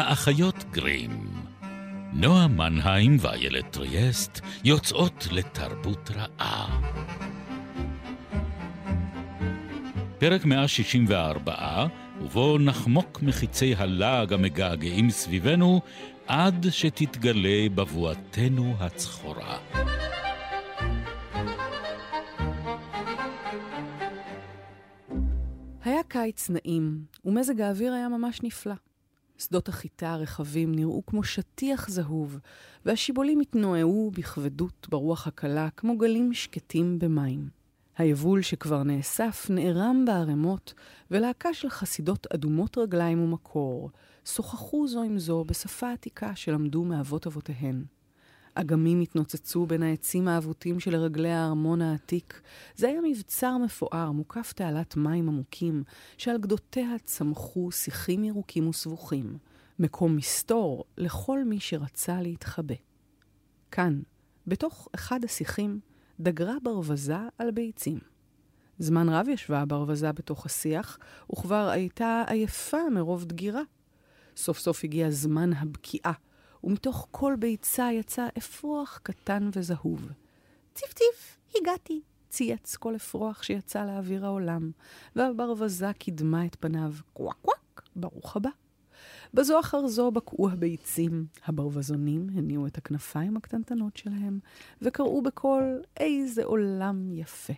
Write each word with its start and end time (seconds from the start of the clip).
האחיות 0.00 0.64
גרים. 0.70 1.28
נועה 2.12 2.48
מנהיים 2.48 3.16
ואיילת 3.20 3.70
טריאסט 3.70 4.40
יוצאות 4.64 5.26
לתרבות 5.32 6.10
רעה. 6.10 6.80
פרק 10.18 10.44
164, 10.44 11.86
ובו 12.20 12.58
נחמוק 12.58 13.22
מחיצי 13.22 13.74
הלעג 13.74 14.32
המגעגעים 14.32 15.10
סביבנו, 15.10 15.80
עד 16.26 16.66
שתתגלה 16.70 17.68
בבואתנו 17.74 18.74
הצחורה. 18.80 19.58
היה 25.84 26.02
קיץ 26.08 26.50
נעים, 26.50 27.04
ומזג 27.24 27.60
האוויר 27.60 27.92
היה 27.92 28.08
ממש 28.08 28.42
נפלא. 28.42 28.74
שדות 29.40 29.68
החיטה 29.68 30.12
הרחבים 30.12 30.74
נראו 30.74 31.06
כמו 31.06 31.24
שטיח 31.24 31.88
זהוב, 31.88 32.38
והשיבולים 32.84 33.40
התנועעו 33.40 34.10
בכבדות 34.14 34.86
ברוח 34.90 35.26
הקלה 35.26 35.68
כמו 35.76 35.98
גלים 35.98 36.32
שקטים 36.32 36.98
במים. 36.98 37.48
היבול 37.98 38.42
שכבר 38.42 38.82
נאסף 38.82 39.46
נערם 39.50 40.04
בערימות, 40.06 40.74
ולהקה 41.10 41.54
של 41.54 41.70
חסידות 41.70 42.26
אדומות 42.34 42.78
רגליים 42.78 43.20
ומקור 43.20 43.90
שוחחו 44.24 44.88
זו 44.88 45.02
עם 45.02 45.18
זו 45.18 45.44
בשפה 45.44 45.92
עתיקה 45.92 46.36
שלמדו 46.36 46.84
מאבות 46.84 47.26
אבותיהן. 47.26 47.84
אגמים 48.60 49.00
התנוצצו 49.00 49.66
בין 49.66 49.82
העצים 49.82 50.28
האבותים 50.28 50.80
שלרגלי 50.80 51.30
הארמון 51.30 51.82
העתיק. 51.82 52.40
זה 52.76 52.88
היה 52.88 53.00
מבצר 53.00 53.58
מפואר, 53.58 54.12
מוקף 54.12 54.52
תעלת 54.52 54.96
מים 54.96 55.28
עמוקים, 55.28 55.82
שעל 56.18 56.38
גדותיה 56.38 56.88
צמחו 57.04 57.72
שיחים 57.72 58.24
ירוקים 58.24 58.68
וסבוכים. 58.68 59.38
מקום 59.78 60.16
מסתור 60.16 60.84
לכל 60.98 61.44
מי 61.44 61.60
שרצה 61.60 62.22
להתחבא. 62.22 62.74
כאן, 63.70 64.00
בתוך 64.46 64.88
אחד 64.94 65.24
השיחים, 65.24 65.80
דגרה 66.20 66.54
ברווזה 66.62 67.16
על 67.38 67.50
ביצים. 67.50 67.98
זמן 68.78 69.08
רב 69.08 69.28
ישבה 69.28 69.60
הברווזה 69.60 70.12
בתוך 70.12 70.46
השיח, 70.46 70.98
וכבר 71.32 71.68
הייתה 71.68 72.24
עייפה 72.26 72.90
מרוב 72.94 73.24
דגירה. 73.24 73.62
סוף 74.36 74.58
סוף 74.58 74.84
הגיע 74.84 75.10
זמן 75.10 75.52
הבקיעה. 75.52 76.12
ומתוך 76.64 77.08
כל 77.10 77.34
ביצה 77.38 77.88
יצא 77.92 78.28
אפרוח 78.38 79.00
קטן 79.02 79.50
וזהוב. 79.52 80.08
ציף 80.74 80.92
ציף, 80.92 81.38
הגעתי, 81.54 82.00
צייץ 82.28 82.76
כל 82.76 82.96
אפרוח 82.96 83.42
שיצא 83.42 83.84
לאוויר 83.84 84.26
העולם, 84.26 84.70
והברווזה 85.16 85.92
קידמה 85.98 86.46
את 86.46 86.56
פניו, 86.60 86.92
קוואק 87.12 87.36
קוואק, 87.42 87.82
ברוך 87.96 88.36
הבא. 88.36 88.50
בזו 89.34 89.60
אחר 89.60 89.86
זו 89.86 90.10
בקעו 90.10 90.50
הביצים, 90.50 91.26
הברווזונים 91.46 92.26
הניעו 92.34 92.66
את 92.66 92.78
הכנפיים 92.78 93.36
הקטנטנות 93.36 93.96
שלהם, 93.96 94.38
וקראו 94.82 95.22
בקול, 95.22 95.82
איזה 96.00 96.44
עולם 96.44 97.12
יפה. 97.12 97.52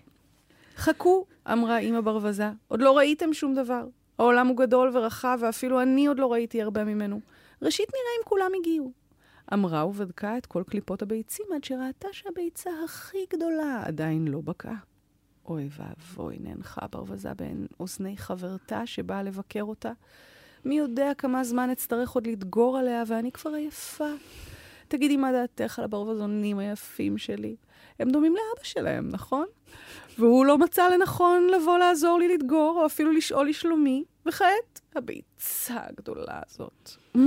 חכו, 0.76 1.26
אמרה 1.52 1.78
אמא 1.78 2.00
ברווזה, 2.00 2.50
עוד 2.68 2.80
לא 2.80 2.96
ראיתם 2.96 3.32
שום 3.32 3.54
דבר. 3.54 3.84
העולם 4.18 4.46
הוא 4.46 4.56
גדול 4.56 4.96
ורחב, 4.96 5.38
ואפילו 5.42 5.82
אני 5.82 6.06
עוד 6.06 6.18
לא 6.18 6.32
ראיתי 6.32 6.62
הרבה 6.62 6.84
ממנו. 6.84 7.20
ראשית 7.62 7.88
נראה 7.88 8.12
אם 8.18 8.24
כולם 8.28 8.50
הגיעו. 8.60 8.92
אמרה 9.52 9.86
ובדקה 9.86 10.38
את 10.38 10.46
כל 10.46 10.62
קליפות 10.70 11.02
הביצים 11.02 11.46
עד 11.54 11.64
שראתה 11.64 12.08
שהביצה 12.12 12.70
הכי 12.84 13.26
גדולה 13.32 13.82
עדיין 13.84 14.28
לא 14.28 14.40
בקעה. 14.40 14.76
אוי 15.46 15.68
ואבוי, 15.76 16.38
נאנחה 16.40 16.86
ברווזה 16.92 17.34
בין 17.34 17.66
אוזני 17.80 18.16
חברתה 18.16 18.86
שבאה 18.86 19.22
לבקר 19.22 19.62
אותה. 19.62 19.92
מי 20.64 20.78
יודע 20.78 21.12
כמה 21.18 21.44
זמן 21.44 21.70
אצטרך 21.70 22.10
עוד 22.10 22.26
לדגור 22.26 22.78
עליה, 22.78 23.02
ואני 23.06 23.32
כבר 23.32 23.50
עייפה. 23.50 24.10
תגידי 24.88 25.16
מה 25.16 25.32
דעתך 25.32 25.78
על 25.78 25.84
הברווזונים 25.84 26.58
היפים 26.58 27.18
שלי. 27.18 27.56
הם 27.98 28.10
דומים 28.10 28.32
לאבא 28.32 28.64
שלהם, 28.64 29.08
נכון? 29.08 29.46
והוא 30.18 30.46
לא 30.46 30.58
מצא 30.58 30.88
לנכון 30.88 31.46
לבוא 31.46 31.78
לעזור 31.78 32.18
לי 32.18 32.28
לדגור, 32.28 32.78
או 32.80 32.86
אפילו 32.86 33.12
לשאול 33.12 33.48
לשלומי, 33.48 34.04
וכעת 34.26 34.80
הביצה 34.94 35.76
הגדולה 35.88 36.40
הזאת. 36.46 36.90
Mm, 37.16 37.20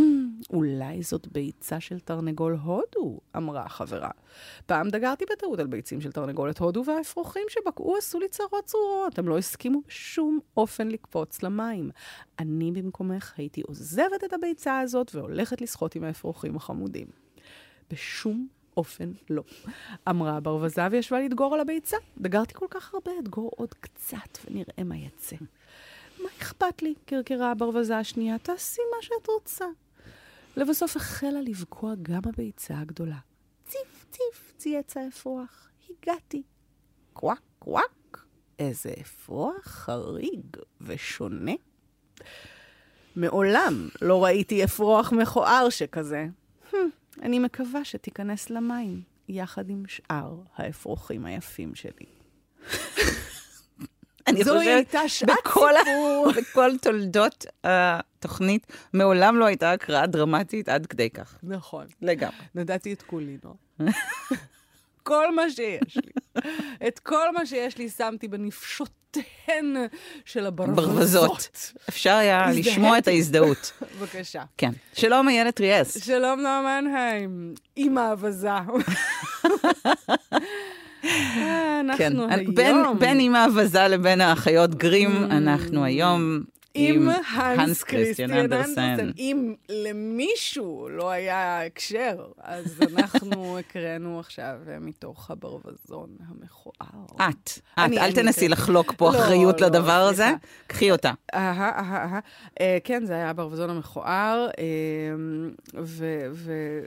אולי 0.50 1.04
זאת 1.04 1.28
ביצה 1.28 1.80
של 1.80 2.00
תרנגול 2.00 2.58
הודו, 2.64 3.20
אמרה 3.38 3.64
החברה. 3.64 4.10
פעם 4.66 4.90
דגרתי 4.90 5.26
בטעות 5.32 5.60
על 5.60 5.68
ביצים 5.68 6.02
של 6.02 6.12
תרנגולת 6.12 6.58
הודו, 6.58 6.84
והאפרוחים 6.86 7.44
שבקעו 7.50 7.98
עשו 7.98 8.20
לי 8.20 8.28
צרות 8.30 8.66
צרורות. 8.66 9.20
הם 9.20 9.28
לא 9.28 9.38
הסכימו 9.38 9.82
בשום 9.88 10.40
אופן 10.58 10.88
לקפוץ 10.88 11.44
למים. 11.44 11.90
אני 12.40 12.72
במקומך 12.72 13.34
הייתי 13.38 13.62
עוזבת 13.62 14.24
את 14.26 14.34
הביצה 14.34 14.80
הזאת 14.80 15.16
והולכת 15.16 15.62
לשחות 15.62 15.96
עם 15.96 16.04
האפרוחים 16.04 16.56
החמודים. 16.56 17.08
בשום 17.92 18.48
אופן 18.78 19.12
לא. 19.30 19.44
אמרה 20.10 20.38
הברווזזה 20.38 20.82
וישבה 20.92 21.20
לדגור 21.20 21.54
על 21.54 21.60
הביצה. 21.60 21.98
דגרתי 22.18 22.54
כל 22.54 22.66
כך 22.70 22.94
הרבה, 22.94 23.12
אדגור 23.20 23.52
עוד 23.56 23.74
קצת 23.74 24.38
ונראה 24.46 24.84
מה 24.86 24.98
יצא. 24.98 25.36
מה 26.20 26.30
אכפת 26.38 26.81
לי? 26.81 26.94
קרקרה 27.06 27.52
הברווזזה 27.52 27.98
השנייה, 27.98 28.38
תעשי 28.38 28.81
מה 28.96 29.02
שאת 29.02 29.28
רוצה. 29.28 29.66
לבסוף 30.58 30.96
החלה 30.96 31.42
לבקוע 31.42 31.94
גם 32.02 32.22
הביצה 32.26 32.80
הגדולה. 32.80 33.18
ציף 33.68 34.06
ציף 34.12 34.53
צייץ 34.58 34.98
האפרוח, 34.98 35.70
הגעתי. 35.90 36.44
קוואק 37.14 37.42
קוואק, 37.59 38.26
איזה 38.59 38.94
אפרוח 39.02 39.68
חריג 39.68 40.58
ושונה. 40.81 41.52
מעולם 43.16 43.90
לא 44.02 44.24
ראיתי 44.24 44.64
אפרוח 44.64 45.12
מכוער 45.12 45.70
שכזה. 45.70 46.28
אני 47.22 47.40
מקווה 47.40 47.86
שתיכנס 47.86 48.50
למים, 48.50 49.02
יחד 49.30 49.70
עם 49.70 49.84
שאר 49.88 50.36
האפרוחים 50.56 51.26
היפים 51.26 51.76
שלי. 51.76 52.15
אני 54.35 54.44
זו 54.44 54.53
חושבת, 54.57 54.68
הייתה 54.68 55.09
שעת 55.09 55.29
בכל. 55.29 55.72
בכל 56.38 56.78
תולדות 56.81 57.46
התוכנית, 57.63 58.68
מעולם 58.94 59.38
לא 59.38 59.46
הייתה 59.46 59.72
הקראה 59.72 60.07
דרמטית 60.07 60.69
עד 60.69 60.85
כדי 60.85 61.09
כך. 61.09 61.38
נכון. 61.44 61.85
לגמרי. 62.01 62.35
נדעתי 62.56 62.94
את 62.94 63.01
כולי, 63.01 63.38
נו. 63.44 63.56
כל 65.03 65.35
מה 65.35 65.50
שיש 65.50 65.97
לי. 65.97 66.12
את 66.88 67.00
כל 67.00 67.34
מה 67.34 67.46
שיש 67.46 67.78
לי 67.78 67.90
שמתי 67.90 68.28
בנפשותיהן 68.28 69.75
של 70.25 70.46
הברווזות. 70.46 70.75
ברווזות. 70.75 71.72
אפשר 71.90 72.13
היה. 72.13 72.46
לשמוע 72.56 72.97
את 72.97 73.07
ההזדהות. 73.07 73.72
בבקשה. 74.00 74.44
כן. 74.57 74.72
שלום, 74.94 75.29
איילת 75.29 75.59
ריאס. 75.59 76.06
שלום 76.06 76.40
נועה 76.40 76.81
מנהיים, 76.81 77.53
אימא 77.78 78.13
אבזה. 78.13 78.50
אה, 81.06 81.82
כן. 81.98 82.20
אנחנו 82.20 82.54
בין- 82.54 82.76
היום 82.76 83.00
בין 83.00 83.20
עם 83.20 83.36
האבזה 83.36 83.88
לבין 83.88 84.22
האחיות 84.22 84.76
גרים, 84.76 85.12
אנחנו 85.32 85.84
היום 85.84 86.44
עם 86.78 87.10
עם 87.10 87.10
הנס 87.60 87.84
כריסטיאן 87.84 88.32
אנדרסן. 88.34 89.10
אם 89.18 89.54
למישהו 89.70 90.88
לא 90.92 91.10
היה 91.12 91.66
הקשר, 91.66 92.16
אז 92.44 92.80
אנחנו 92.98 93.30
הקראנו 93.60 94.20
עכשיו 94.20 94.56
אה, 94.72 94.80
מתוך 94.80 95.32
הברווזון 95.32 96.10
המכוער. 96.30 97.06
את. 97.30 97.50
את, 97.80 97.92
אל 97.98 98.12
תנסי 98.12 98.46
כן. 98.46 98.52
לחלוק 98.52 98.94
פה 98.98 99.12
לא, 99.14 99.20
אחריות 99.20 99.62
לא, 99.62 99.68
לדבר 99.68 99.92
הזה. 99.92 100.32
קחי 100.68 100.92
אותה. 100.92 101.12
אה, 101.34 102.20
כן, 102.84 103.06
זה 103.06 103.14
היה 103.14 103.30
הברווזון 103.30 103.70
המכוער, 103.70 104.48
ו- 106.34 106.80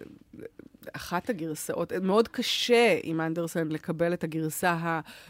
אחת 0.92 1.30
הגרסאות, 1.30 1.92
מאוד 1.92 2.28
קשה 2.28 2.98
עם 3.02 3.20
אנדרסן 3.20 3.68
לקבל 3.68 4.12
את 4.12 4.24
הגרסה 4.24 4.78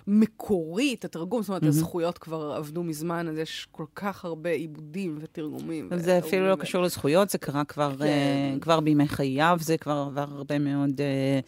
המקורית, 0.06 1.04
התרגום, 1.04 1.42
זאת 1.42 1.48
אומרת, 1.48 1.62
הזכויות 1.62 2.18
כבר 2.18 2.52
עבדו 2.52 2.82
מזמן, 2.82 3.28
אז 3.28 3.38
יש 3.38 3.68
כל 3.70 3.84
כך 3.94 4.24
הרבה 4.24 4.50
עיבודים 4.50 5.18
ותרגומים. 5.20 5.90
זה 5.96 6.18
אפילו 6.18 6.48
לא 6.48 6.56
קשור 6.56 6.82
לזכויות, 6.82 7.30
זה 7.30 7.38
קרה 7.38 7.64
כבר, 7.64 7.96
כן. 7.98 8.04
אה, 8.04 8.54
כבר 8.60 8.80
בימי 8.80 9.08
חייו, 9.08 9.58
זה 9.60 9.76
כבר 9.76 10.06
עבר 10.10 10.26
הרבה 10.32 10.58
מאוד 10.58 11.00
אה, 11.00 11.40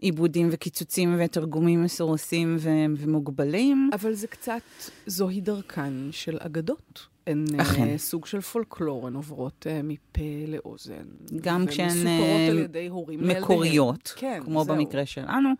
עיבודים 0.00 0.48
וקיצוצים 0.52 1.16
ותרגומים 1.18 1.82
מסורסים 1.82 2.56
ו- 2.60 2.68
ומוגבלים. 2.96 3.90
אבל 3.92 4.12
זה 4.12 4.26
קצת, 4.26 4.60
זוהי 5.06 5.40
דרכן 5.40 5.92
של 6.10 6.38
אגדות. 6.40 7.15
הן 7.26 7.44
אה, 7.58 7.62
אכן. 7.62 7.98
סוג 7.98 8.26
של 8.26 8.40
פולקלור, 8.40 9.06
הן 9.06 9.14
עוברות 9.14 9.66
אה, 9.70 9.80
מפה 9.82 10.22
לאוזן. 10.48 11.04
גם 11.40 11.66
כשהן 11.66 12.06
אה, 12.06 12.46
על 12.50 12.58
ידי 12.58 12.86
הורים 12.86 13.20
לילדיהם. 13.20 13.42
מקוריות, 13.42 14.12
כן, 14.16 14.40
כמו 14.44 14.64
זהו. 14.64 14.74
במקרה 14.74 15.06
שלנו. 15.06 15.50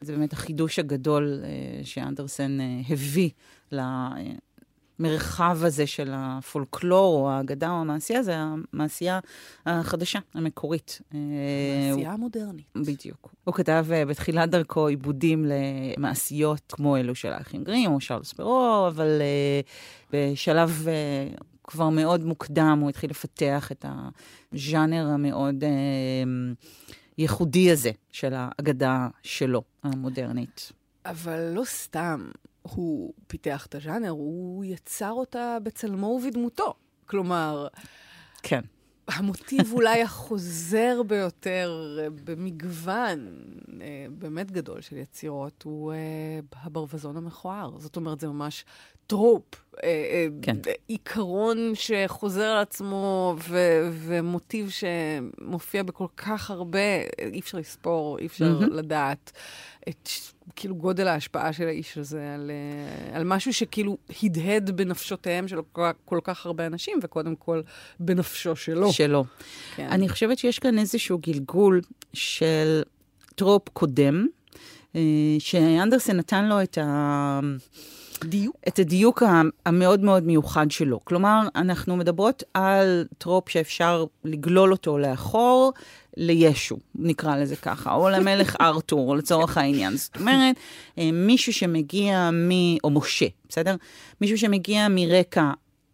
זה 0.00 0.16
באמת 0.16 0.32
החידוש 0.32 0.78
הגדול 0.78 1.42
שאנדרסן 1.82 2.58
הביא 2.88 3.30
למרחב 4.98 5.58
הזה 5.62 5.86
של 5.86 6.10
הפולקלור, 6.12 7.14
או 7.14 7.30
האגדה 7.30 7.70
או 7.70 7.74
המעשייה, 7.74 8.22
זה 8.22 8.34
המעשייה 8.36 9.20
החדשה, 9.66 10.18
המקורית. 10.34 11.00
אה, 11.14 11.18
העשייה 11.90 12.12
המודרנית. 12.12 12.66
בדיוק. 12.76 13.34
הוא 13.44 13.54
כתב 13.54 13.86
uh, 13.88 14.08
בתחילת 14.08 14.50
דרכו 14.50 14.86
עיבודים 14.86 15.46
למעשיות 15.46 16.72
כמו 16.72 16.96
אלו 16.96 17.14
של 17.14 17.32
האחים 17.32 17.64
גרים 17.64 17.90
או 17.92 18.00
שרלס 18.00 18.32
פרו, 18.32 18.84
אבל 18.88 19.20
uh, 19.20 20.12
בשלב 20.12 20.86
כבר 21.64 21.88
מאוד 21.88 22.24
מוקדם, 22.24 22.78
הוא 22.82 22.90
התחיל 22.90 23.10
לפתח 23.10 23.72
את 23.72 23.84
הז'אנר 24.52 25.06
המאוד 25.06 25.64
אה, 25.64 25.70
ייחודי 27.18 27.70
הזה 27.70 27.90
של 28.12 28.34
האגדה 28.36 29.08
שלו, 29.22 29.62
המודרנית. 29.82 30.72
אבל 31.06 31.52
לא 31.54 31.64
סתם 31.64 32.30
הוא 32.64 33.12
פיתח 33.26 33.66
את 33.66 33.74
הז'אנר, 33.74 34.10
הוא 34.10 34.64
יצר 34.64 35.12
אותה 35.12 35.58
בצלמו 35.62 36.06
ובדמותו. 36.06 36.74
כלומר, 37.06 37.68
כן. 38.42 38.60
המוטיב 39.08 39.72
אולי 39.72 40.02
החוזר 40.02 41.02
ביותר 41.06 41.98
אה, 42.00 42.08
במגוון 42.24 43.28
אה, 43.80 44.06
באמת 44.10 44.50
גדול 44.50 44.80
של 44.80 44.96
יצירות 44.96 45.62
הוא 45.62 45.92
אה, 45.92 45.98
הברווזון 46.62 47.16
המכוער. 47.16 47.78
זאת 47.78 47.96
אומרת, 47.96 48.20
זה 48.20 48.28
ממש 48.28 48.64
trope, 49.06 49.44
כן. 50.42 50.56
עיקרון 50.86 51.72
שחוזר 51.74 52.44
על 52.44 52.58
עצמו 52.58 53.34
ו- 53.48 53.88
ומוטיב 53.92 54.70
שמופיע 54.70 55.82
בכל 55.82 56.06
כך 56.16 56.50
הרבה, 56.50 56.78
אי 57.32 57.40
אפשר 57.40 57.58
לספור, 57.58 58.18
אי 58.18 58.26
אפשר. 58.26 58.58
לדעת. 58.58 59.32
את 59.88 60.08
כאילו 60.56 60.76
גודל 60.76 61.08
ההשפעה 61.08 61.52
של 61.52 61.66
האיש 61.66 61.98
הזה 61.98 62.34
על, 62.34 62.50
על 63.12 63.24
משהו 63.24 63.52
שכאילו 63.52 63.96
הדהד 64.22 64.70
בנפשותיהם 64.70 65.48
של 65.48 65.58
כל, 65.72 65.90
כל 66.04 66.18
כך 66.24 66.46
הרבה 66.46 66.66
אנשים, 66.66 66.98
וקודם 67.02 67.36
כל 67.36 67.62
בנפשו 68.00 68.56
שלו. 68.56 68.92
שלו. 68.92 69.24
כן. 69.76 69.88
אני 69.90 70.08
חושבת 70.08 70.38
שיש 70.38 70.58
כאן 70.58 70.78
איזשהו 70.78 71.18
גלגול 71.18 71.80
של 72.12 72.82
trope 73.34 73.68
קודם, 73.68 74.26
אה, 74.96 75.00
שאנדרסן 75.38 76.16
נתן 76.16 76.44
לו 76.44 76.62
את 76.62 76.78
ה... 76.78 77.40
דיוק. 78.24 78.56
את 78.68 78.78
הדיוק 78.78 79.22
המאוד 79.66 80.00
מאוד 80.00 80.24
מיוחד 80.24 80.70
שלו. 80.70 81.00
כלומר, 81.04 81.48
אנחנו 81.56 81.96
מדברות 81.96 82.42
על 82.54 83.04
טרופ 83.18 83.48
שאפשר 83.48 84.04
לגלול 84.24 84.72
אותו 84.72 84.98
לאחור, 84.98 85.72
לישו, 86.16 86.76
נקרא 86.94 87.36
לזה 87.36 87.56
ככה, 87.56 87.94
או 87.94 88.08
למלך 88.08 88.56
ארתור, 88.60 89.16
לצורך 89.16 89.58
העניין. 89.58 89.96
זאת 89.96 90.16
אומרת, 90.16 90.56
אה, 90.98 91.10
מישהו 91.12 91.52
שמגיע 91.52 92.30
מ... 92.32 92.50
או 92.84 92.90
משה, 92.90 93.26
בסדר? 93.48 93.76
מישהו 94.20 94.38
שמגיע 94.38 94.86
מרקע 94.90 95.50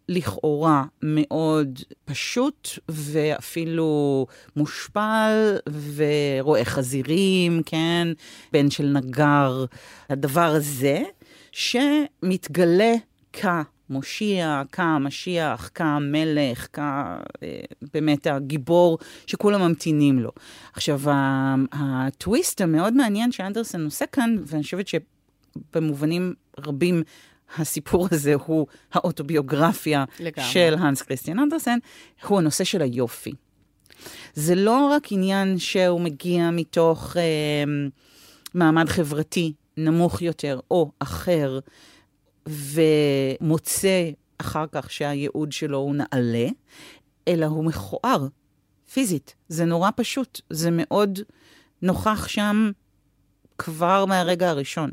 לכאורה 0.09 0.83
מאוד 1.01 1.79
פשוט, 2.05 2.69
ואפילו 2.89 4.25
מושפל, 4.55 5.57
ורואה 5.95 6.65
חזירים, 6.65 7.61
כן? 7.65 8.07
בן 8.53 8.69
של 8.69 8.85
נגר. 8.85 9.65
הדבר 10.09 10.41
הזה, 10.55 11.03
שמתגלה 11.51 12.93
כ... 13.33 13.45
מושיע, 13.91 14.61
כמשיח, 14.71 15.69
כמלך, 15.75 16.67
כבאמת 16.73 18.27
הגיבור 18.27 18.97
שכולם 19.27 19.61
ממתינים 19.61 20.19
לו. 20.19 20.31
עכשיו, 20.73 21.01
הטוויסט 21.71 22.61
המאוד 22.61 22.93
מעניין 22.93 23.31
שאנדרסן 23.31 23.85
עושה 23.85 24.05
כאן, 24.05 24.37
ואני 24.45 24.63
חושבת 24.63 24.85
שבמובנים 24.87 26.33
רבים 26.59 27.03
הסיפור 27.57 28.07
הזה 28.11 28.33
הוא 28.33 28.67
האוטוביוגרפיה 28.93 30.05
לגמרי. 30.19 30.49
של 30.49 30.75
האנס 30.79 31.01
כריסטיאן 31.01 31.39
אנדרסן, 31.39 31.77
הוא 32.27 32.37
הנושא 32.37 32.63
של 32.63 32.81
היופי. 32.81 33.33
זה 34.33 34.55
לא 34.55 34.87
רק 34.87 35.11
עניין 35.11 35.57
שהוא 35.57 36.01
מגיע 36.01 36.49
מתוך 36.51 37.17
אה, 37.17 37.63
מעמד 38.53 38.89
חברתי 38.89 39.53
נמוך 39.77 40.21
יותר 40.21 40.59
או 40.71 40.91
אחר, 40.99 41.59
ומוצא 42.45 44.09
אחר 44.37 44.65
כך 44.71 44.91
שהייעוד 44.91 45.51
שלו 45.51 45.77
הוא 45.77 45.95
נעלה, 45.95 46.47
אלא 47.27 47.45
הוא 47.45 47.65
מכוער, 47.65 48.27
פיזית. 48.93 49.35
זה 49.47 49.65
נורא 49.65 49.89
פשוט, 49.95 50.41
זה 50.49 50.69
מאוד 50.71 51.19
נוכח 51.81 52.27
שם 52.27 52.71
כבר 53.57 54.05
מהרגע 54.05 54.49
הראשון. 54.49 54.91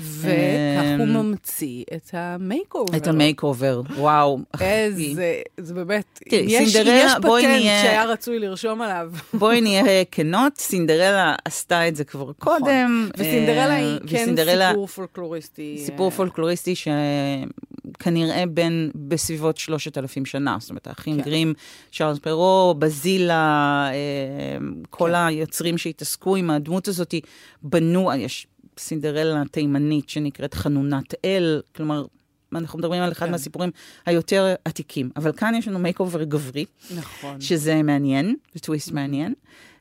וכך 0.00 0.98
הוא 0.98 1.06
אמ, 1.06 1.12
ממציא 1.12 1.84
את 1.94 2.10
ה 2.12 2.74
makeover. 2.74 2.96
את 2.96 3.06
ה 3.06 3.13
make 3.13 3.42
over, 3.42 3.82
וואו. 3.96 4.38
איזה, 4.60 5.40
זה 5.66 5.74
באמת, 5.74 6.20
אם 6.32 6.44
יש 6.48 6.76
פטנט 7.22 7.62
שהיה 7.62 8.04
רצוי 8.04 8.38
לרשום 8.38 8.82
עליו. 8.82 9.12
בואי 9.34 9.60
נהיה 9.60 10.04
כנות, 10.10 10.58
סינדרלה 10.58 11.34
עשתה 11.44 11.88
את 11.88 11.96
זה 11.96 12.04
כבר 12.04 12.22
נכון. 12.22 12.34
קודם. 12.38 13.08
וסינדרלה 13.18 13.74
היא 13.74 13.98
כן 14.06 14.34
סיפור 14.70 14.86
פולקלוריסטי. 14.86 15.82
סיפור 15.84 16.10
פולקלוריסטי 16.10 16.74
שכנראה 16.74 18.44
בין 18.46 18.90
בסביבות 18.94 19.56
3,000 19.56 20.26
שנה. 20.26 20.56
זאת 20.60 20.70
אומרת, 20.70 20.86
האחים 20.86 21.16
כן. 21.16 21.22
גרים, 21.22 21.54
שרלס 21.90 22.18
פרו, 22.18 22.74
בזילה, 22.78 23.88
אה, 23.92 24.58
כל 24.90 25.08
כן. 25.08 25.14
היוצרים 25.14 25.78
שהתעסקו 25.78 26.36
עם 26.36 26.50
הדמות 26.50 26.88
הזאת, 26.88 27.14
בנו, 27.62 28.10
יש 28.18 28.46
סינדרלה 28.78 29.42
תימנית 29.50 30.08
שנקראת 30.08 30.54
חנונת 30.54 31.14
אל, 31.24 31.62
כלומר, 31.76 32.04
אנחנו 32.52 32.78
מדברים 32.78 33.02
על 33.02 33.12
אחד 33.12 33.26
כן. 33.26 33.32
מהסיפורים 33.32 33.70
היותר 34.06 34.54
עתיקים. 34.64 35.10
אבל 35.16 35.32
כאן 35.32 35.54
יש 35.58 35.68
לנו 35.68 35.78
makeover 35.78 36.22
גברי, 36.22 36.64
נכון. 36.96 37.40
שזה 37.40 37.82
מעניין, 37.82 38.36
זה 38.54 38.60
טוויסט. 38.60 38.92
מעניין. 38.92 39.34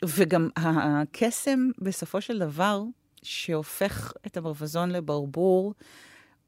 וגם 0.06 0.50
הקסם, 0.56 1.70
בסופו 1.80 2.22
של 2.22 2.40
דבר, 2.40 2.84
שהופך 3.24 4.14
את 4.28 4.38
הברווזון 4.38 4.90
לברבור, 4.92 5.74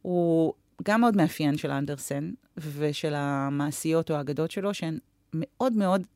הוא 0.02 0.54
גם 0.84 1.02
מאוד 1.02 1.16
מאפיין 1.16 1.58
של 1.58 1.72
אנדרסן 1.72 2.32
ושל 2.58 3.14
המעשיות 3.16 4.12
או 4.12 4.16
האגדות 4.16 4.52
שלו, 4.52 4.74
שהן 4.74 4.98
מאוד 5.34 5.74
מאוד 5.74 6.08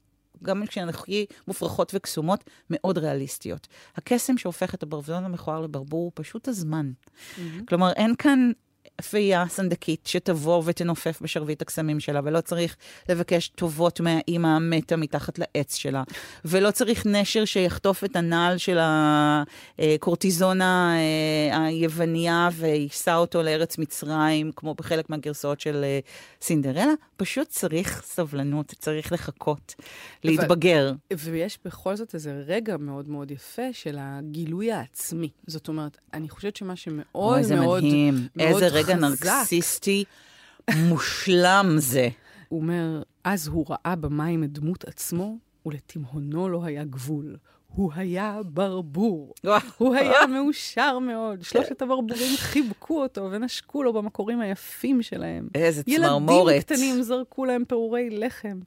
גם 0.44 0.66
כשהן 0.68 0.90
הכי 0.90 1.26
מופרכות 1.48 1.92
וקסומות, 1.96 2.44
מאוד 2.70 2.98
ריאליסטיות. 2.98 3.68
הקסם 3.96 4.38
שהופך 4.38 4.74
את 4.74 4.84
הברווזון 4.84 5.26
המכוער 5.26 5.62
לברבור 5.62 6.04
הוא 6.04 6.12
פשוט 6.16 6.48
הזמן. 6.48 6.92
Mm-hmm. 6.92 7.42
כלומר, 7.68 7.92
אין 7.92 8.16
כאן 8.16 8.52
אפייה 9.00 9.46
סנדקית 9.50 10.08
שתבוא 10.08 10.62
ותנופף 10.66 11.22
בשרביט 11.22 11.62
הקסמים 11.62 12.00
שלה, 12.00 12.22
ולא 12.24 12.42
צריך 12.42 12.76
לבקש 13.10 13.48
טובות 13.48 14.00
מהאימא 14.00 14.48
המתה 14.48 14.96
מתחת 14.96 15.40
לעץ 15.40 15.76
שלה, 15.76 16.04
ולא 16.46 16.72
צריך 16.72 17.06
נשר 17.06 17.46
שיחטוף 17.46 18.04
את 18.04 18.16
הנעל 18.16 18.58
של 18.58 18.78
הקורטיזונה 19.78 20.96
אה, 20.98 21.66
היווניה 21.66 22.50
ויישא 22.54 23.16
אותו 23.16 23.44
לארץ 23.44 23.78
מצרים, 23.78 24.52
כמו 24.56 24.74
בחלק 24.74 25.10
מהגרסאות 25.10 25.60
של 25.60 25.84
אה, 25.84 26.00
סינדרלה, 26.42 26.94
פשוט 27.18 27.48
צריך 27.48 28.02
סבלנות, 28.06 28.74
צריך 28.80 29.12
לחכות, 29.12 29.76
להתבגר. 30.24 30.94
ויש 31.18 31.60
בכל 31.66 31.96
זאת 31.96 32.14
איזה 32.14 32.44
רגע 32.48 32.78
מאוד 32.78 33.10
מאוד 33.10 33.32
יפה 33.32 33.74
של 33.74 33.98
הגילוי 34.00 34.72
העצמי. 34.72 35.30
זאת 35.48 35.68
אומרת, 35.68 35.98
אני 36.14 36.30
חושבת 36.30 36.56
שמה 36.56 36.76
שמאוד 36.76 37.42
מאוד... 37.56 37.68
מאוד... 37.68 37.84
מדהים. 37.84 38.28
איזה 38.40 38.68
רגע 38.68 38.87
נרקסיסטי 38.96 40.04
מושלם 40.76 41.76
זה. 41.78 42.10
הוא 42.50 42.62
אומר, 42.62 43.02
אז 43.24 43.48
הוא 43.48 43.66
ראה 43.70 43.96
במים 43.96 44.44
את 44.44 44.52
דמות 44.52 44.86
עצמו, 44.86 45.38
ולתימהונו 45.66 46.50
לא 46.50 46.66
היה 46.66 46.84
גבול. 46.84 47.38
הוא 47.68 47.92
היה 47.96 48.40
ברבור. 48.46 49.34
הוא 49.78 49.96
היה 49.96 50.28
מאושר 50.34 51.00
מאוד. 51.00 51.42
שלושת 51.42 51.82
הברבורים 51.82 52.38
חיבקו 52.38 53.02
אותו 53.04 53.32
ונשקו 53.32 53.84
לו 53.84 53.94
במקורים 53.94 54.42
היפים 54.42 55.02
שלהם. 55.02 55.48
איזה 55.56 55.84
צמרמורת. 55.84 56.54
ילדים 56.54 56.62
קטנים 56.62 57.02
זרקו 57.02 57.46
להם 57.46 57.66
פירורי 57.66 58.10
לחם, 58.10 58.60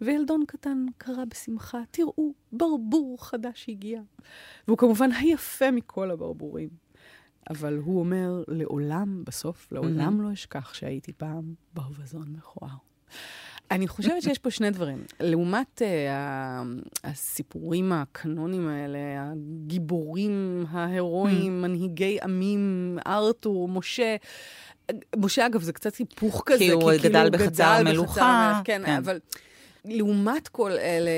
וילדון 0.00 0.44
קטן 0.46 0.86
קרא 0.98 1.24
בשמחה, 1.24 1.78
תראו, 1.90 2.32
ברבור 2.52 3.16
חדש 3.20 3.66
הגיע. 3.68 4.00
והוא 4.68 4.78
כמובן 4.78 5.12
היפה 5.12 5.70
מכל 5.70 6.10
הברבורים. 6.10 6.68
אבל 7.50 7.78
הוא 7.84 8.00
אומר, 8.00 8.42
לעולם, 8.48 9.22
בסוף, 9.26 9.72
לעולם 9.72 10.20
mm-hmm. 10.20 10.22
לא 10.22 10.32
אשכח 10.32 10.74
שהייתי 10.74 11.12
פעם 11.12 11.54
ברווזון 11.74 12.28
מכוער. 12.36 12.76
אני 13.70 13.88
חושבת 13.88 14.22
שיש 14.22 14.38
פה 14.38 14.50
שני 14.50 14.70
דברים. 14.70 15.04
לעומת 15.20 15.82
uh, 15.82 15.84
הסיפורים 17.04 17.92
הקנונים 17.92 18.68
האלה, 18.68 18.98
הגיבורים, 19.16 20.64
ההירואים, 20.70 21.64
mm. 21.64 21.66
מנהיגי 21.66 22.18
עמים, 22.22 22.98
ארתור, 23.06 23.68
משה, 23.68 24.16
משה, 25.16 25.46
אגב, 25.46 25.62
זה 25.62 25.72
קצת 25.72 25.96
היפוך 25.96 26.42
כזה, 26.46 26.58
כי 26.58 26.70
הוא 26.70 26.92
כי, 26.92 27.08
גדל 27.08 27.30
בחצר 27.32 27.64
המלוכה. 27.64 28.60
כן, 28.64 28.82
כן, 28.86 28.96
אבל 28.96 29.18
לעומת 29.84 30.48
כל 30.48 30.70
אלה, 30.70 31.10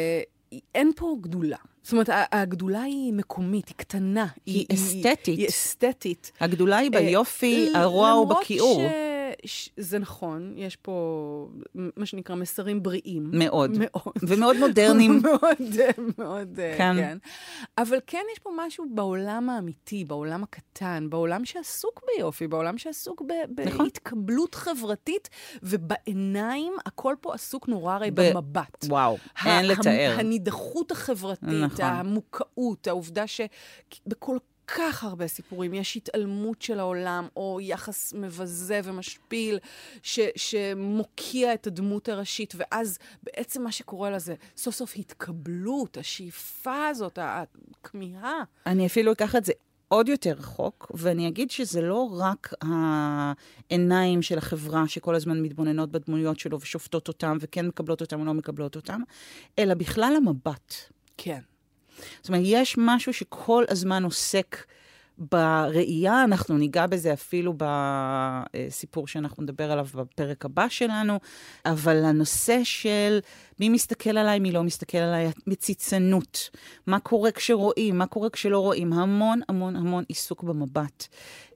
אין 0.75 0.92
פה 0.97 1.16
גדולה. 1.21 1.57
זאת 1.83 1.92
אומרת, 1.92 2.09
הגדולה 2.33 2.83
היא 2.83 3.12
מקומית, 3.12 3.69
היא 3.69 3.76
קטנה. 3.76 4.26
היא, 4.47 4.66
היא 4.69 4.76
אסתטית. 4.78 5.38
היא 5.38 5.49
אסתטית. 5.49 6.33
הגדולה 6.40 6.78
היא 6.78 6.90
ביופי, 6.90 7.69
הרוע 7.75 8.11
הוא 8.11 8.26
בכיעור. 8.26 8.83
זה 9.76 9.99
נכון, 9.99 10.54
יש 10.56 10.76
פה 10.76 11.49
מה 11.97 12.06
שנקרא 12.06 12.37
מסרים 12.37 12.82
בריאים. 12.82 13.30
מאוד. 13.32 13.70
מאוד. 13.78 14.12
ומאוד 14.23 14.56
מודרניים. 14.56 15.20
מאוד, 15.25 15.42
מאוד, 16.18 16.49
כן. 16.76 16.94
כן. 16.99 17.18
אבל 17.78 17.99
כן 18.06 18.23
יש 18.32 18.38
פה 18.38 18.50
משהו 18.56 18.85
בעולם 18.94 19.50
האמיתי, 19.50 20.04
בעולם 20.04 20.42
הקטן, 20.42 21.06
בעולם 21.11 21.44
שעסוק 21.44 22.00
ביופי, 22.16 22.47
בעולם 22.49 22.78
שעסוק 22.78 23.23
ב- 23.23 23.61
נכון. 23.61 23.85
בהתקבלות 23.85 24.54
חברתית, 24.54 25.28
ובעיניים 25.62 26.73
הכל 26.87 27.14
פה 27.20 27.35
עסוק 27.35 27.68
נורא 27.68 27.94
הרי 27.94 28.11
ב- 28.11 28.20
במבט. 28.35 28.85
וואו, 28.88 29.16
אין 29.47 29.66
לתאר. 29.66 30.16
הנידחות 30.18 30.90
החברתית, 30.90 31.49
נכון. 31.49 31.85
המוקאות, 31.85 32.87
העובדה 32.87 33.25
שבכל 33.26 34.37
כך 34.74 35.04
הרבה 35.04 35.28
סיפורים. 35.28 35.74
יש 35.74 35.96
התעלמות 35.96 36.62
של 36.62 36.80
העולם, 36.80 37.28
או 37.36 37.58
יחס 37.62 38.12
מבזה 38.16 38.80
ומשפיל, 38.84 39.58
ש, 40.02 40.20
שמוקיע 40.36 41.54
את 41.54 41.66
הדמות 41.66 42.08
הראשית, 42.08 42.54
ואז 42.56 42.98
בעצם 43.22 43.62
מה 43.62 43.72
שקורה 43.72 44.10
לה 44.10 44.18
זה 44.18 44.34
סוף 44.56 44.74
סוף 44.74 44.92
התקבלות, 44.96 45.96
השאיפה 45.96 46.86
הזאת, 46.86 47.18
הכמיהה. 47.22 48.42
אני 48.66 48.86
אפילו 48.86 49.12
אקח 49.12 49.36
את 49.36 49.44
זה 49.44 49.52
עוד 49.88 50.08
יותר 50.08 50.32
רחוק, 50.38 50.92
ואני 50.94 51.28
אגיד 51.28 51.50
שזה 51.50 51.80
לא 51.80 52.08
רק 52.12 52.52
העיניים 53.70 54.22
של 54.22 54.38
החברה 54.38 54.88
שכל 54.88 55.14
הזמן 55.14 55.42
מתבוננות 55.42 55.90
בדמויות 55.90 56.38
שלו 56.38 56.60
ושופטות 56.60 57.08
אותם, 57.08 57.36
וכן 57.40 57.66
מקבלות 57.66 58.00
אותם 58.00 58.20
או 58.20 58.24
לא 58.24 58.34
מקבלות 58.34 58.76
אותם, 58.76 59.00
אלא 59.58 59.74
בכלל 59.74 60.14
המבט. 60.16 60.74
כן. 61.16 61.40
זאת 62.20 62.28
אומרת, 62.28 62.42
יש 62.44 62.75
משהו 62.78 63.12
שכל 63.12 63.64
הזמן 63.68 64.04
עוסק 64.04 64.64
בראייה, 65.18 66.25
אנחנו 66.25 66.59
ניגע 66.59 66.87
בזה 66.87 67.12
אפילו 67.12 67.54
בסיפור 67.56 69.06
שאנחנו 69.06 69.42
נדבר 69.42 69.73
עליו 69.73 69.87
בפרק 69.94 70.44
הבא 70.44 70.68
שלנו, 70.68 71.18
אבל 71.66 72.04
הנושא 72.04 72.61
של 72.64 73.18
מי 73.61 73.69
מסתכל 73.69 74.19
עליי, 74.19 74.38
מי 74.38 74.52
לא 74.52 74.62
מסתכל 74.62 74.99
עליי, 74.99 75.31
מציצנות, 75.47 76.50
מה 76.87 77.00
קורה 77.00 77.31
כשרואים, 77.31 77.99
מה 77.99 78.07
קורה 78.07 78.31
כשלא 78.31 78.59
רואים, 78.59 78.93
המון 78.93 79.40
המון 79.49 79.76
המון 79.76 80.05
עיסוק 80.09 80.43
במבט. 80.43 81.07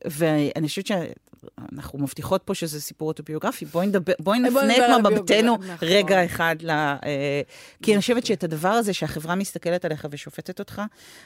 ואני 0.05 0.69
חושבת 0.69 0.87
שאנחנו 0.87 1.99
מבטיחות 1.99 2.43
פה 2.45 2.55
שזה 2.55 2.81
סיפור 2.81 3.09
אוטוביוגרפי, 3.09 3.65
בואי 3.65 3.87
נדבר, 3.87 4.13
בואי 4.19 4.39
נפנה 4.39 4.97
את 4.97 5.07
מבטנו 5.07 5.57
נכון. 5.57 5.89
רגע 5.89 6.25
אחד 6.25 6.57
ל... 6.61 6.71
אה, 6.71 7.43
כי 7.83 7.93
אני 7.93 8.01
חושבת 8.01 8.27
שאת 8.27 8.45
הדבר 8.45 8.69
הזה 8.69 8.93
שהחברה 8.93 9.35
מסתכלת 9.35 9.85
עליך 9.85 10.07
ושופטת 10.11 10.59
אותך, 10.59 10.83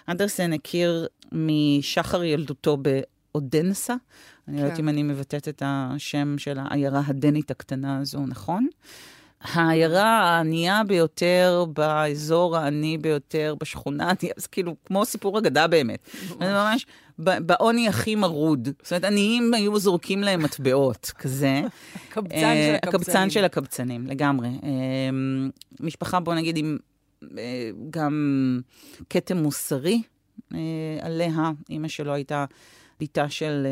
אנדרסן 0.08 0.52
הכיר 0.52 1.06
משחר 1.32 2.24
ילדותו 2.24 2.76
באודנסה. 2.76 3.94
אני 4.48 4.56
לא 4.56 4.62
יודעת 4.62 4.76
כן. 4.76 4.82
אם 4.82 4.88
אני 4.88 5.02
מבטאת 5.02 5.48
את 5.48 5.62
השם 5.66 6.38
של 6.38 6.58
העיירה 6.58 7.02
הדנית 7.06 7.50
הקטנה 7.50 7.98
הזו, 7.98 8.20
נכון? 8.26 8.68
העיירה 9.42 10.20
הענייה 10.20 10.84
ביותר 10.84 11.64
באזור 11.72 12.56
העני 12.56 12.98
ביותר, 12.98 13.54
בשכונה, 13.60 14.12
זה 14.36 14.48
כאילו 14.48 14.76
כמו 14.84 15.04
סיפור 15.04 15.38
אגדה 15.38 15.66
באמת. 15.66 16.08
ממש. 16.40 16.46
ממש 16.48 16.86
בעוני 17.18 17.88
הכי 17.88 18.14
מרוד. 18.14 18.68
זאת 18.82 18.92
אומרת, 18.92 19.04
עניים 19.04 19.54
היו 19.54 19.78
זורקים 19.78 20.20
להם 20.20 20.42
מטבעות, 20.42 21.12
כזה. 21.20 21.60
הקבצן 22.10 22.30
של 22.30 22.44
אה, 22.44 22.76
הקבצנים. 22.76 22.94
הקבצן 22.94 23.30
של 23.30 23.44
הקבצנים, 23.44 24.06
לגמרי. 24.06 24.48
אה, 24.48 24.70
משפחה, 25.80 26.20
בוא 26.20 26.34
נגיד, 26.34 26.56
עם 26.56 26.78
אה, 27.38 27.70
גם 27.90 28.60
כתם 29.10 29.36
מוסרי 29.36 30.02
עליה. 31.00 31.50
אימא 31.70 31.88
שלו 31.88 32.12
הייתה... 32.12 32.44
בתה 33.00 33.28
של 33.28 33.66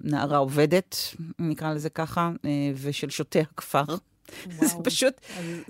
נערה 0.00 0.38
עובדת, 0.38 0.96
נקרא 1.38 1.74
לזה 1.74 1.90
ככה, 1.90 2.30
ושל 2.74 3.10
שוטי 3.10 3.40
הכפר. 3.40 3.84
זה 4.60 4.74
פשוט, 4.84 5.20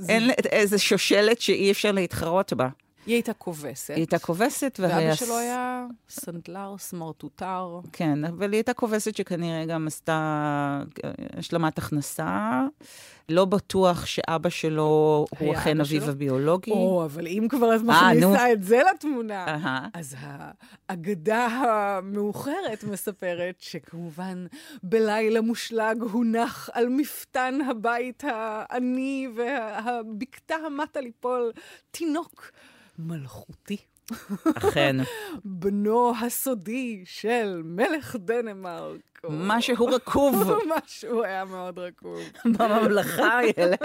אין 0.08 0.30
איזה 0.52 0.78
שושלת 0.78 1.40
שאי 1.40 1.70
אפשר 1.70 1.92
להתחרות 1.92 2.52
בה. 2.52 2.68
היא 3.08 3.14
הייתה 3.14 3.32
כובסת. 3.32 3.90
היא 3.90 3.96
הייתה 3.96 4.18
כובסת, 4.18 4.78
והיה... 4.82 4.96
ואבא 4.96 5.14
שלו 5.14 5.38
היה 5.38 5.86
סנדלר, 6.08 6.74
סמרטוטר. 6.78 7.80
כן, 7.92 8.24
אבל 8.24 8.52
היא 8.52 8.58
הייתה 8.58 8.74
כובסת 8.74 9.16
שכנראה 9.16 9.64
גם 9.64 9.86
עשתה 9.86 10.12
אה, 11.04 11.10
השלמת 11.38 11.78
הכנסה. 11.78 12.62
לא 13.28 13.44
בטוח 13.44 14.06
שאבא 14.06 14.48
שלו 14.48 15.26
הוא 15.38 15.54
אכן 15.54 15.80
אביו 15.80 16.10
הביולוגי. 16.10 16.70
או, 16.70 17.04
אבל 17.04 17.26
אם 17.26 17.46
כבר 17.50 17.76
את 17.76 17.80
אה, 17.88 18.12
מכניסה 18.12 18.52
את 18.52 18.62
זה 18.62 18.80
לתמונה, 18.94 19.58
אז 19.94 20.16
האגדה 20.20 21.46
המאוחרת 21.46 22.84
מספרת 22.84 23.54
שכמובן 23.58 24.46
בלילה 24.82 25.40
מושלג 25.40 26.02
הונח 26.02 26.70
על 26.72 26.88
מפתן 26.88 27.58
הבית 27.70 28.22
העני 28.26 29.28
והבקתה 29.36 30.54
המטה 30.54 31.00
ליפול 31.00 31.52
תינוק. 31.90 32.50
מלכותי. 32.98 33.76
אכן. 34.56 34.96
בנו 35.44 36.12
הסודי 36.20 37.02
של 37.04 37.62
מלך 37.64 38.16
דנמרק. 38.16 39.00
משהו 39.30 39.86
רקוב. 39.86 40.50
משהו 40.76 41.24
היה 41.24 41.44
מאוד 41.44 41.78
רקוב. 41.78 42.18
בממלכה, 42.58 43.40
ילד. 43.56 43.78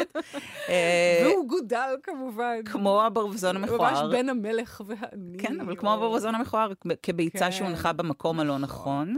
אה, 0.70 1.26
והוא 1.26 1.48
גודל 1.48 1.96
כמובן. 2.04 2.64
כמו 2.66 3.04
הברווזון 3.04 3.56
המכוער. 3.56 4.04
ממש 4.04 4.12
בין 4.12 4.30
המלך 4.30 4.82
והאני. 4.86 5.38
כן, 5.40 5.60
אבל 5.62 5.76
כמו 5.76 5.94
הברווזון 5.94 6.36
המכוער, 6.36 6.72
כביצה 7.04 7.46
כן. 7.46 7.52
שהונחה 7.52 7.94
במקום 7.94 8.40
הלא 8.40 8.58
נכון. 8.58 9.18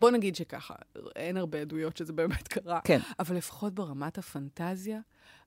בוא 0.00 0.10
נגיד 0.10 0.36
שככה, 0.36 0.74
אין 1.16 1.36
הרבה 1.36 1.60
עדויות 1.60 1.96
שזה 1.96 2.12
באמת 2.12 2.48
קרה. 2.48 2.80
כן. 2.84 3.00
אבל 3.18 3.36
לפחות 3.36 3.74
ברמת 3.74 4.18
הפנטזיה, 4.18 5.00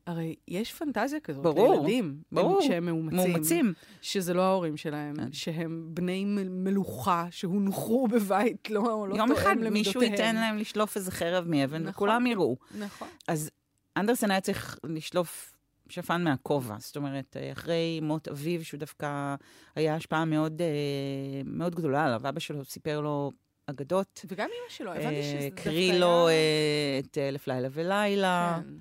הרי 0.08 0.36
יש 0.48 0.74
פנטזיה 0.74 1.20
כזאת 1.20 1.44
ברור, 1.44 1.74
לילדים, 1.74 2.22
ברור, 2.32 2.62
הם, 2.62 2.68
שהם 2.68 2.86
מאומצים, 2.86 3.32
מאומצים, 3.32 3.74
שזה 4.02 4.34
לא 4.34 4.42
ההורים 4.42 4.78
שלהם, 4.78 5.16
כן. 5.16 5.32
שהם 5.32 5.90
בני 5.94 6.26
מלוכה 6.50 7.28
שהונחו 7.32 8.08
בבית 8.08 8.70
לא, 8.70 8.82
לא 8.82 8.88
תואם 8.90 9.10
למידותיהם. 9.10 9.30
יום 9.30 9.32
אחד 9.32 9.56
מישהו 9.74 10.02
ייתן 10.02 10.36
להם 10.36 10.58
לשלוף 10.58 10.96
איזה 10.96 11.12
חרב 11.12 11.48
מאבן, 11.48 11.78
נכון, 11.78 11.90
וכולם 11.90 12.28
יראו. 12.28 12.58
נכון. 12.80 13.08
אז 13.28 13.50
אנדרסן 13.98 14.32
היה 14.32 14.42
צריך 14.42 14.80
לשלוף 14.84 15.54
שפן 15.90 16.24
מהכובע. 16.24 16.76
זאת 16.80 16.98
אומרת, 16.98 17.38
אחרי 17.52 18.00
מות 18.02 18.28
אביו, 18.28 18.66
שהוא 18.66 18.80
דווקא 18.80 19.36
היה 19.76 19.96
השפעה 19.96 20.26
מאוד, 20.26 20.62
אה, 20.62 21.42
מאוד 21.46 21.76
גדולה 21.76 22.06
עליו, 22.06 22.22
אבא 22.30 22.40
שלו 22.40 22.66
סיפר 22.66 23.02
לו 23.02 23.32
אגדות. 23.66 24.26
וגם 24.28 24.48
אמא 24.48 24.70
שלו, 24.70 24.92
הבנתי 24.94 25.24
שזה 25.24 25.34
דווקא 25.34 25.70
היה... 25.70 25.74
קריא 25.74 25.94
לו 25.94 26.28
אה, 26.28 27.00
את 27.00 27.18
אלף 27.18 27.48
לילה 27.48 27.68
ולילה. 27.72 28.60
כן. 28.64 28.74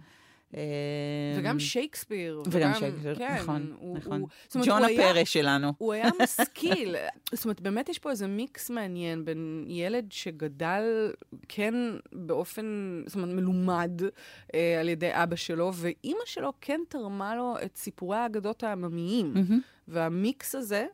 וגם 1.39 1.59
שייקספיר. 1.59 2.43
וגם 2.51 2.75
שייקספיר, 2.75 3.15
כן, 3.15 3.37
נכון, 3.41 3.73
הוא, 3.79 3.99
נכון. 3.99 4.21
הוא, 4.21 4.29
אומרת, 4.55 4.69
ג'ון 4.69 4.83
הפרא 4.85 5.25
שלנו. 5.25 5.73
הוא 5.79 5.93
היה 5.93 6.09
משכיל. 6.23 6.97
זאת 7.33 7.45
אומרת, 7.45 7.61
באמת 7.61 7.89
יש 7.89 7.99
פה 7.99 8.11
איזה 8.11 8.27
מיקס 8.27 8.71
מעניין 8.71 9.25
בין 9.25 9.65
ילד 9.69 10.13
שגדל, 10.13 11.13
כן, 11.49 11.75
באופן, 12.13 13.03
זאת 13.07 13.17
אומרת, 13.17 13.35
מלומד 13.35 14.01
אה, 14.55 14.81
על 14.81 14.89
ידי 14.89 15.11
אבא 15.13 15.37
שלו, 15.37 15.73
ואימא 15.75 16.21
שלו 16.25 16.53
כן 16.61 16.81
תרמה 16.89 17.37
לו 17.37 17.55
את 17.65 17.77
סיפורי 17.77 18.17
האגדות 18.17 18.63
העממיים. 18.63 19.35
והמיקס 19.89 20.55
הזה, 20.55 20.87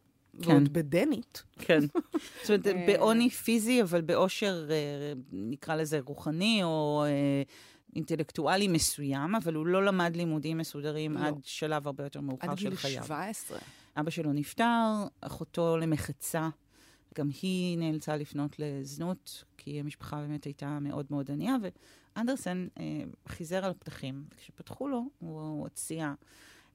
כן. 0.42 0.50
ועוד 0.50 0.72
בדנית. 0.72 1.42
כן. 1.58 1.80
זאת 2.42 2.50
אומרת, 2.50 2.66
אה, 2.66 2.84
בעוני 2.86 3.30
פיזי, 3.30 3.82
אבל 3.82 4.00
באושר, 4.00 4.66
אה, 4.70 5.12
נקרא 5.32 5.74
לזה 5.74 6.00
רוחני, 6.04 6.60
או... 6.64 7.04
אינטלקטואלי 7.96 8.68
מסוים, 8.68 9.34
אבל 9.34 9.54
הוא 9.54 9.66
לא 9.66 9.84
למד 9.84 10.16
לימודים 10.16 10.58
מסודרים 10.58 11.14
לא. 11.14 11.26
עד 11.26 11.34
שלב 11.42 11.86
הרבה 11.86 12.04
יותר 12.04 12.20
מאוחר 12.20 12.56
של 12.56 12.76
חייו. 12.76 13.02
עד 13.02 13.06
גיל 13.06 13.06
17. 13.06 13.58
אבא 13.96 14.10
שלו 14.10 14.32
נפטר, 14.32 15.06
אחותו 15.20 15.76
למחצה, 15.76 16.48
גם 17.18 17.28
היא 17.42 17.78
נאלצה 17.78 18.16
לפנות 18.16 18.58
לזנות, 18.58 19.44
כי 19.56 19.80
המשפחה 19.80 20.16
באמת 20.16 20.44
הייתה 20.44 20.78
מאוד 20.80 21.06
מאוד 21.10 21.30
ענייה, 21.30 21.56
ואנדרסן 22.16 22.66
אה, 22.78 23.02
חיזר 23.28 23.64
על 23.64 23.72
פתחים. 23.78 24.24
כשפתחו 24.36 24.88
לו, 24.88 25.02
הוא 25.18 25.66
הציע 25.66 26.14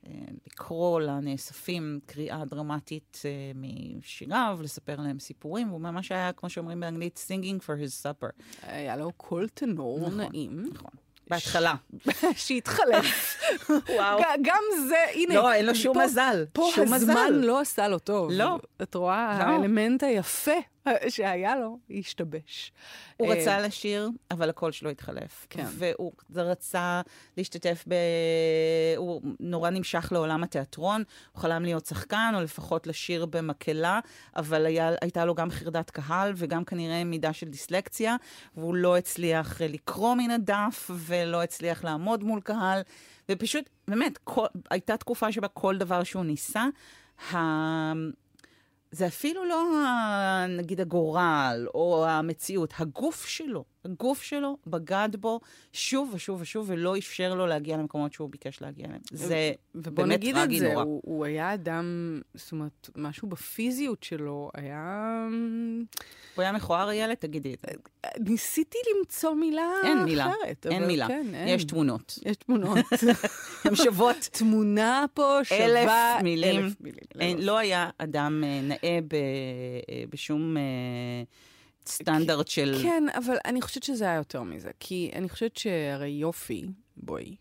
אה, 0.08 0.12
לקרוא 0.46 1.02
לנאספים 1.02 2.00
קריאה 2.06 2.46
דרמטית 2.46 3.22
אה, 3.26 3.52
משיריו, 3.56 4.60
לספר 4.64 4.96
להם 5.00 5.20
סיפורים, 5.20 5.70
והוא 5.70 5.82
ממש 5.82 6.12
היה, 6.12 6.34
כמו 6.34 6.50
שאומרים 6.50 6.80
באנגלית, 6.80 7.28
singing 7.28 7.64
for 7.64 7.74
his 7.84 8.06
supper. 8.06 8.44
היה 8.62 8.98
לו 8.98 9.12
קול 9.18 9.50
טנור 9.50 10.00
נכון, 10.00 10.22
נעים. 10.22 10.64
נכון. 10.74 10.92
בהתחלה. 11.30 11.74
שהתחלף. 12.46 13.38
וואו. 13.70 14.22
גם 14.42 14.62
זה, 14.88 15.06
הנה. 15.14 15.36
לא, 15.36 15.54
אין 15.54 15.66
לו 15.66 15.76
שום 15.76 15.98
מזל. 16.02 16.46
פה 16.54 16.70
הזמן 16.94 17.34
לא 17.34 17.60
עשה 17.60 17.88
לו 17.88 18.00
טוב. 18.00 18.32
לא. 18.32 18.58
את 18.82 18.96
רואה, 18.96 19.38
לא. 19.40 19.44
האלמנט 19.44 20.04
היפה 20.04 20.52
שהיה 21.10 21.56
לו, 21.56 21.80
השתבש. 21.90 22.72
הוא 23.18 23.34
רצה 23.34 23.52
אה, 23.52 23.62
לשיר, 23.62 24.10
אבל 24.32 24.50
הקול 24.50 24.72
שלו 24.72 24.90
התחלף. 24.90 25.48
כן. 25.50 25.66
והוא 25.70 26.12
רצה 26.36 27.02
להשתתף 27.38 27.84
ב... 27.88 27.94
הוא 28.98 29.22
נורא 29.40 29.70
נמשך 29.70 30.10
לעולם 30.12 30.44
התיאטרון, 30.44 31.04
הוא 31.32 31.42
חלם 31.42 31.64
להיות 31.64 31.86
שחקן, 31.86 32.34
או 32.36 32.42
לפחות 32.42 32.88
לשיר 32.88 33.26
במקהלה, 33.26 34.00
אבל 34.36 34.66
היה, 34.66 34.92
הייתה 35.02 35.26
לו 35.26 35.36
גם 35.36 35.50
חרדת 35.50 35.90
קהל 35.90 36.34
וגם 36.36 36.66
כנראה 36.66 37.04
מידה 37.04 37.34
של 37.34 37.48
דיסלקציה, 37.48 38.16
והוא 38.58 38.76
לא 38.76 38.98
הצליח 38.98 39.62
אה, 39.62 39.68
לקרוא 39.68 40.16
מן 40.16 40.32
הדף 40.32 40.92
ולא 40.94 41.44
הצליח 41.44 41.84
לעמוד 41.84 42.24
מול 42.24 42.42
קהל, 42.42 42.82
ופשוט, 43.32 43.70
באמת, 43.88 44.18
כל, 44.24 44.46
הייתה 44.70 44.98
תקופה 44.98 45.32
שבה 45.32 45.48
כל 45.48 45.78
דבר 45.78 46.04
שהוא 46.04 46.26
ניסה, 46.26 46.66
ה... 47.34 47.38
זה 48.92 49.08
אפילו 49.08 49.46
לא, 49.46 49.64
נגיד, 50.50 50.82
הגורל 50.82 51.68
או 51.74 52.06
המציאות, 52.08 52.74
הגוף 52.80 53.26
שלו, 53.26 53.64
הגוף 53.88 54.22
שלו 54.22 54.58
בגד 54.68 55.10
בו 55.20 55.40
שוב 55.74 56.12
ושוב 56.14 56.42
ושוב, 56.42 56.66
ולא 56.70 56.98
אפשר 56.98 57.34
לו 57.36 57.48
להגיע 57.48 57.78
למקומות 57.78 58.14
שהוא 58.14 58.30
ביקש 58.30 58.62
להגיע 58.62 58.86
אליהם. 58.86 59.02
זה 59.12 59.52
ובוא 59.76 60.04
באמת 60.04 60.20
נגיד 60.20 60.36
טרגי 60.36 60.56
את 60.56 60.60
זה, 60.60 60.74
נורא. 60.74 60.84
הוא, 60.84 61.02
הוא 61.06 61.26
היה 61.26 61.54
אדם, 61.54 62.22
זאת 62.34 62.52
אומרת, 62.52 62.90
משהו 62.96 63.28
בפיזיות 63.28 64.04
שלו 64.04 64.50
היה... 64.54 65.28
הוא 66.36 66.42
היה 66.42 66.52
מכוער 66.52 66.88
הילד, 66.88 67.14
תגידי 67.14 67.54
את 67.54 67.60
זה. 67.60 67.78
ניסיתי 68.20 68.78
למצוא 68.96 69.34
מילה 69.34 69.72
אין 69.84 70.04
מילה, 70.04 70.28
אחרת. 70.28 70.68
אין 70.70 70.88
מילה. 70.88 71.08
כן, 71.08 71.28
אין. 71.34 71.48
יש 71.48 71.64
תמונות. 71.64 72.20
יש 72.26 72.38
תמונות. 72.38 72.78
הן 73.66 73.76
שוות 73.76 74.30
תמונה 74.32 75.06
פה 75.14 75.40
שווה 75.44 75.66
אלף 75.66 76.24
מילים. 76.24 76.66
אלף 76.66 76.82
מילים. 76.82 77.00
אין, 77.20 77.42
לא 77.42 77.58
היה 77.58 77.90
אדם 77.98 78.44
אה, 78.44 78.60
נאה 78.64 79.00
ב, 79.08 79.14
אה, 79.14 80.04
בשום 80.10 80.58
אה, 80.58 80.62
סטנדרט 81.88 82.48
של... 82.48 82.80
כן, 82.84 83.04
אבל 83.18 83.36
אני 83.46 83.62
חושבת 83.62 83.84
שזה 83.84 84.06
היה 84.06 84.16
יותר 84.16 84.44
מזה. 84.44 84.72
כי 84.80 85.12
אני 85.16 85.30
חושבת 85.30 85.58
שהרי 85.58 86.10
יופי, 86.10 86.68
בואי, 86.98 87.36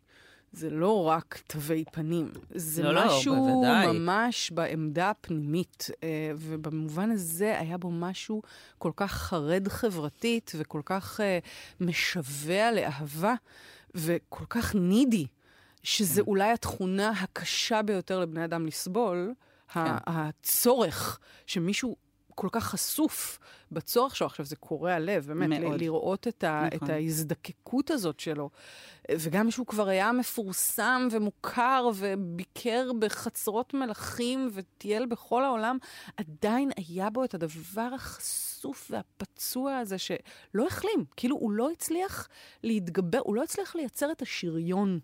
זה 0.53 0.71
לא 0.71 1.05
רק 1.05 1.41
תווי 1.47 1.85
פנים. 1.93 2.31
זה 2.55 2.83
לא, 2.83 2.95
לא, 2.95 3.07
משהו 3.07 3.35
בוודאי. 3.35 3.87
ממש 3.87 4.51
בעמדה 4.51 5.11
הפנימית. 5.11 5.91
אה, 6.03 6.33
ובמובן 6.37 7.11
הזה 7.11 7.59
היה 7.61 7.79
בו 7.79 7.91
משהו 7.91 8.43
כל 8.79 8.93
כך 8.97 9.13
חרד 9.13 9.69
חברתית 9.69 10.53
וכל 10.57 10.81
כך 10.85 11.21
אה, 11.21 11.39
משווע 11.81 12.73
לאהבה 12.73 13.35
וכל 13.95 14.45
כך 14.49 14.75
נידי. 14.75 15.27
שזה 15.83 16.23
כן. 16.23 16.29
אולי 16.29 16.51
התכונה 16.51 17.11
הקשה 17.11 17.83
ביותר 17.83 18.21
לבני 18.21 18.45
אדם 18.45 18.67
לסבול, 18.67 19.35
כן. 19.73 19.81
הצורך 20.07 21.19
שמישהו 21.47 21.97
כל 22.37 22.49
כך 22.53 22.65
חשוף 22.65 23.39
בצורך 23.73 24.17
שלו, 24.17 24.27
עכשיו 24.27 24.47
זה 24.47 24.57
קורע 24.57 24.99
לב, 24.99 25.27
באמת, 25.27 25.61
מאוד. 25.61 25.81
לראות 25.81 26.29
את, 26.29 26.45
ה- 26.45 26.69
נכון. 26.75 26.89
את 26.89 26.93
ההזדקקות 26.93 27.91
הזאת 27.91 28.21
שלו. 28.21 28.51
וגם 29.13 29.51
שהוא 29.51 29.67
כבר 29.67 29.89
היה 29.89 30.13
מפורסם 30.13 31.09
ומוכר 31.11 31.91
וביקר 31.95 32.91
בחצרות 32.99 33.75
מלכים 33.75 34.49
וטייל 34.53 35.07
בכל 35.07 35.45
העולם, 35.45 35.79
עדיין 36.17 36.71
היה 36.77 37.11
בו 37.11 37.25
את 37.25 37.35
הדבר 37.35 37.89
החשוף 37.95 38.91
והפצוע 38.91 39.77
הזה 39.77 39.99
שלא 39.99 40.67
החלים. 40.67 41.05
כאילו, 41.17 41.37
הוא 41.37 41.51
לא 41.53 41.71
הצליח 41.71 42.29
להתגבר, 42.63 43.21
הוא 43.25 43.37
לא 43.37 43.43
הצליח 43.43 43.77
לייצר 43.77 44.13
את 44.13 44.23
השריון, 44.23 45.01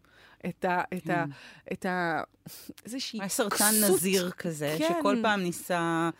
את 0.48 0.64
ה... 0.64 0.82
את 0.96 1.10
ה... 1.10 1.24
את 1.72 1.86
ה... 1.86 2.22
איזושהי 2.84 3.20
היה 3.20 3.28
סרטן. 3.28 3.72
נזיר 3.84 4.30
כזה, 4.30 4.74
כן. 4.78 4.94
שכל 4.98 5.16
פעם 5.22 5.40
ניסה 5.40 6.10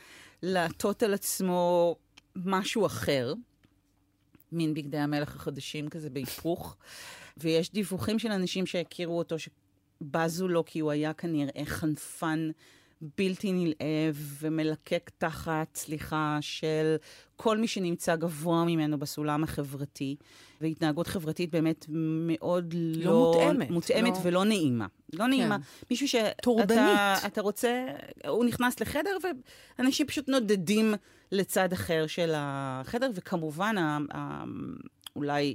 לעטות 0.42 1.02
על 1.02 1.14
עצמו 1.14 1.96
משהו 2.36 2.86
אחר, 2.86 3.34
מין 4.52 4.74
בגדי 4.74 4.98
המלך 4.98 5.36
החדשים 5.36 5.88
כזה 5.88 6.10
בהיפוך. 6.10 6.76
ויש 7.36 7.72
דיווחים 7.72 8.18
של 8.18 8.32
אנשים 8.32 8.66
שהכירו 8.66 9.18
אותו, 9.18 9.36
שבזו 9.38 10.48
לו 10.48 10.64
כי 10.64 10.80
הוא 10.80 10.90
היה 10.90 11.12
כנראה 11.12 11.64
חנפן 11.64 12.50
בלתי 13.18 13.52
נלאה 13.52 14.10
ומלקק 14.14 15.10
תחת, 15.18 15.74
סליחה, 15.74 16.38
של 16.40 16.96
כל 17.36 17.58
מי 17.58 17.68
שנמצא 17.68 18.16
גבוה 18.16 18.64
ממנו 18.64 18.98
בסולם 18.98 19.44
החברתי, 19.44 20.16
והתנהגות 20.60 21.06
חברתית 21.06 21.50
באמת 21.50 21.86
מאוד 22.26 22.74
לא... 22.74 23.12
לא 23.12 23.18
מותאמת, 23.18 23.70
מותאמת 23.70 24.12
לא- 24.12 24.20
ולא 24.22 24.44
נעימה. 24.44 24.86
לא 25.12 25.26
נעימה. 25.26 25.56
מישהו 25.90 26.08
שאתה 26.08 26.42
טורדנית. 26.42 26.98
אתה 27.26 27.40
רוצה, 27.40 27.86
הוא 28.28 28.44
נכנס 28.44 28.80
לחדר 28.80 29.16
ואנשים 29.78 30.06
פשוט 30.06 30.28
נודדים 30.28 30.94
לצד 31.32 31.72
אחר 31.72 32.06
של 32.06 32.32
החדר, 32.36 33.10
וכמובן, 33.14 33.78
ה, 33.78 33.98
ה, 34.14 34.44
אולי 35.16 35.54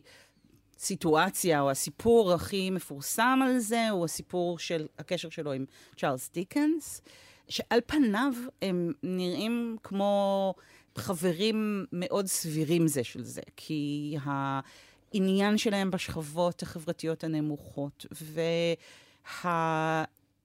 סיטואציה 0.77 1.61
או 1.61 1.71
הסיפור 1.71 2.33
הכי 2.33 2.69
מפורסם 2.69 3.39
על 3.43 3.59
זה, 3.59 3.89
הוא 3.89 4.05
הסיפור 4.05 4.59
של 4.59 4.87
הקשר 4.99 5.29
שלו 5.29 5.51
עם 5.51 5.65
צ'ארלס 5.97 6.29
דיקנס, 6.33 7.01
שעל 7.49 7.79
פניו 7.85 8.33
הם 8.61 8.91
נראים 9.03 9.77
כמו 9.83 10.53
חברים 10.95 11.85
מאוד 11.91 12.25
סבירים 12.25 12.87
זה 12.87 13.03
של 13.03 13.23
זה, 13.23 13.41
כי 13.55 14.15
העניין 14.23 15.57
שלהם 15.57 15.91
בשכבות 15.91 16.61
החברתיות 16.61 17.23
הנמוכות, 17.23 18.05
וה... 18.11 18.43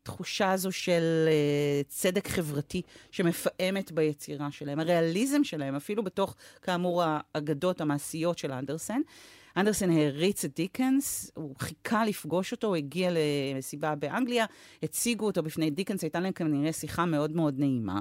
התחושה 0.03 0.53
הזו 0.53 0.73
של 0.73 1.29
uh, 1.29 1.89
צדק 1.89 2.29
חברתי 2.29 2.83
שמפעמת 3.11 3.93
ביצירה 3.93 4.51
שלהם, 4.51 4.81
הריאליזם 4.81 5.45
שלהם, 5.45 5.77
אפילו 5.77 6.05
בתוך, 6.05 6.37
כאמור, 6.63 7.03
האגדות 7.07 7.81
המעשיות 7.81 8.39
של 8.39 8.53
אנדרסן. 8.53 9.01
אנדרסן 9.57 9.91
העריץ 9.91 10.45
את 10.45 10.57
דיקנס, 10.57 11.31
הוא 11.35 11.55
חיכה 11.59 12.05
לפגוש 12.05 12.53
אותו, 12.53 12.67
הוא 12.67 12.77
הגיע 12.77 13.11
למסיבה 13.55 13.95
באנגליה, 13.95 14.47
הציגו 14.83 15.27
אותו 15.27 15.43
בפני 15.43 15.71
דיקנס, 15.71 16.03
הייתה 16.03 16.21
להם 16.21 16.33
כנראה 16.33 16.73
שיחה 16.73 17.05
מאוד 17.05 17.37
מאוד 17.37 17.55
נעימה. 17.59 18.01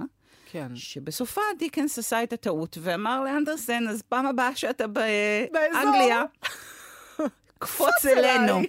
כן. 0.51 0.75
שבסופה 0.75 1.41
דיקנס 1.59 1.99
עשה 1.99 2.23
את 2.23 2.33
הטעות 2.33 2.77
ואמר 2.81 3.23
לאנדרסן, 3.23 3.87
אז 3.87 4.01
פעם 4.01 4.25
הבאה 4.25 4.55
שאתה 4.55 4.87
באנגליה, 4.87 6.23
קפוץ 7.59 8.05
אלינו. 8.05 8.61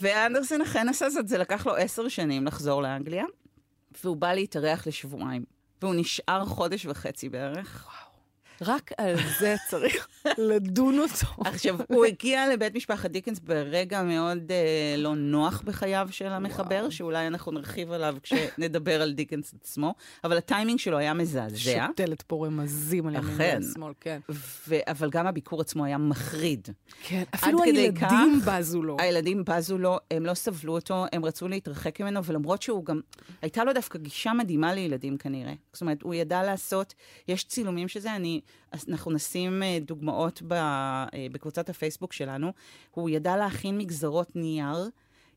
ואנדרסן 0.00 0.60
אכן 0.60 0.88
עשה 0.88 1.10
זאת, 1.10 1.28
זה 1.28 1.38
לקח 1.38 1.66
לו 1.66 1.76
עשר 1.76 2.08
שנים 2.08 2.46
לחזור 2.46 2.82
לאנגליה, 2.82 3.24
והוא 4.04 4.16
בא 4.16 4.32
להתארח 4.32 4.86
לשבועיים. 4.86 5.44
והוא 5.82 5.94
נשאר 5.94 6.44
חודש 6.44 6.86
וחצי 6.86 7.28
בערך. 7.28 7.88
רק 8.62 8.90
על 8.96 9.14
זה 9.38 9.54
צריך 9.70 10.08
לדון 10.38 10.98
אותו. 10.98 11.26
עכשיו, 11.44 11.76
הוא 11.88 12.04
הגיע 12.04 12.52
לבית 12.52 12.74
משפחת 12.74 13.10
דיקנס 13.10 13.38
ברגע 13.38 14.02
מאוד 14.02 14.52
אה, 14.52 14.94
לא 14.98 15.14
נוח 15.14 15.62
בחייו 15.64 16.08
של 16.10 16.26
המחבר, 16.26 16.78
וואו. 16.80 16.92
שאולי 16.92 17.26
אנחנו 17.26 17.52
נרחיב 17.52 17.92
עליו 17.92 18.16
כשנדבר 18.22 19.02
על 19.02 19.12
דיקנס 19.12 19.54
עצמו, 19.60 19.94
אבל 20.24 20.36
הטיימינג 20.36 20.78
שלו 20.78 20.98
היה 20.98 21.14
מזעזע. 21.14 21.86
שותלת 21.86 22.22
פה 22.22 22.46
רמזים 22.46 23.06
על 23.06 23.14
ימין 23.14 23.34
אכן. 23.34 23.60
ושמאל, 23.70 23.92
כן. 24.00 24.20
ו- 24.68 24.90
אבל 24.90 25.10
גם 25.10 25.26
הביקור 25.26 25.60
עצמו 25.60 25.84
היה 25.84 25.98
מחריד. 25.98 26.68
כן, 27.02 27.22
אפילו 27.34 27.62
הילדים 27.62 28.40
כך, 28.40 28.48
בזו 28.48 28.82
לו. 28.82 28.96
הילדים 29.00 29.44
בזו 29.44 29.78
לו, 29.78 29.98
הם 30.10 30.26
לא 30.26 30.34
סבלו 30.34 30.74
אותו, 30.74 31.04
הם 31.12 31.24
רצו 31.24 31.48
להתרחק 31.48 32.00
ממנו, 32.00 32.24
ולמרות 32.24 32.62
שהוא 32.62 32.84
גם, 32.84 33.00
הייתה 33.42 33.64
לו 33.64 33.72
דווקא 33.72 33.98
גישה 33.98 34.32
מדהימה 34.32 34.74
לילדים 34.74 35.16
כנראה. 35.16 35.52
זאת 35.72 35.80
אומרת, 35.80 36.02
הוא 36.02 36.14
ידע 36.14 36.42
לעשות, 36.42 36.94
יש 37.28 37.44
צילומים 37.44 37.88
של 37.88 38.00
זה, 38.00 38.16
אני, 38.16 38.40
אנחנו 38.88 39.10
נשים 39.10 39.62
אה, 39.62 39.78
דוגמאות 39.80 40.42
אה, 40.52 41.06
בקבוצת 41.32 41.68
הפייסבוק 41.68 42.12
שלנו. 42.12 42.52
הוא 42.90 43.10
ידע 43.10 43.36
להכין 43.36 43.78
מגזרות 43.78 44.36
נייר 44.36 44.90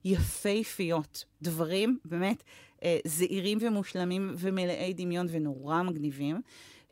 יפהפיות, 0.05 1.25
דברים 1.41 1.97
באמת 2.05 2.43
אה, 2.83 2.97
זעירים 3.05 3.57
ומושלמים 3.61 4.33
ומלאי 4.37 4.93
דמיון 4.93 5.27
ונורא 5.29 5.81
מגניבים. 5.83 6.41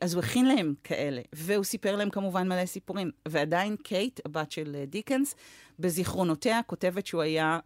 אז 0.00 0.14
הוא 0.14 0.22
הכין 0.22 0.46
להם 0.46 0.74
כאלה, 0.84 1.20
והוא 1.32 1.64
סיפר 1.64 1.96
להם 1.96 2.10
כמובן 2.10 2.48
מלא 2.48 2.66
סיפורים. 2.66 3.10
ועדיין 3.28 3.76
קייט, 3.76 4.20
הבת 4.26 4.52
של 4.52 4.84
דיקנס, 4.86 5.34
בזיכרונותיה 5.78 6.60
כותבת 6.66 7.06
שהוא 7.06 7.22
היה 7.22 7.58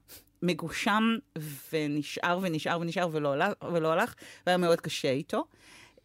מגושם 0.43 1.17
ונשאר 1.73 2.39
ונשאר 2.43 2.79
ונשאר 2.81 3.09
ולא 3.73 3.93
הלך 3.93 4.15
והיה 4.47 4.59
מאוד 4.59 4.81
קשה 4.81 5.11
איתו. 5.11 5.45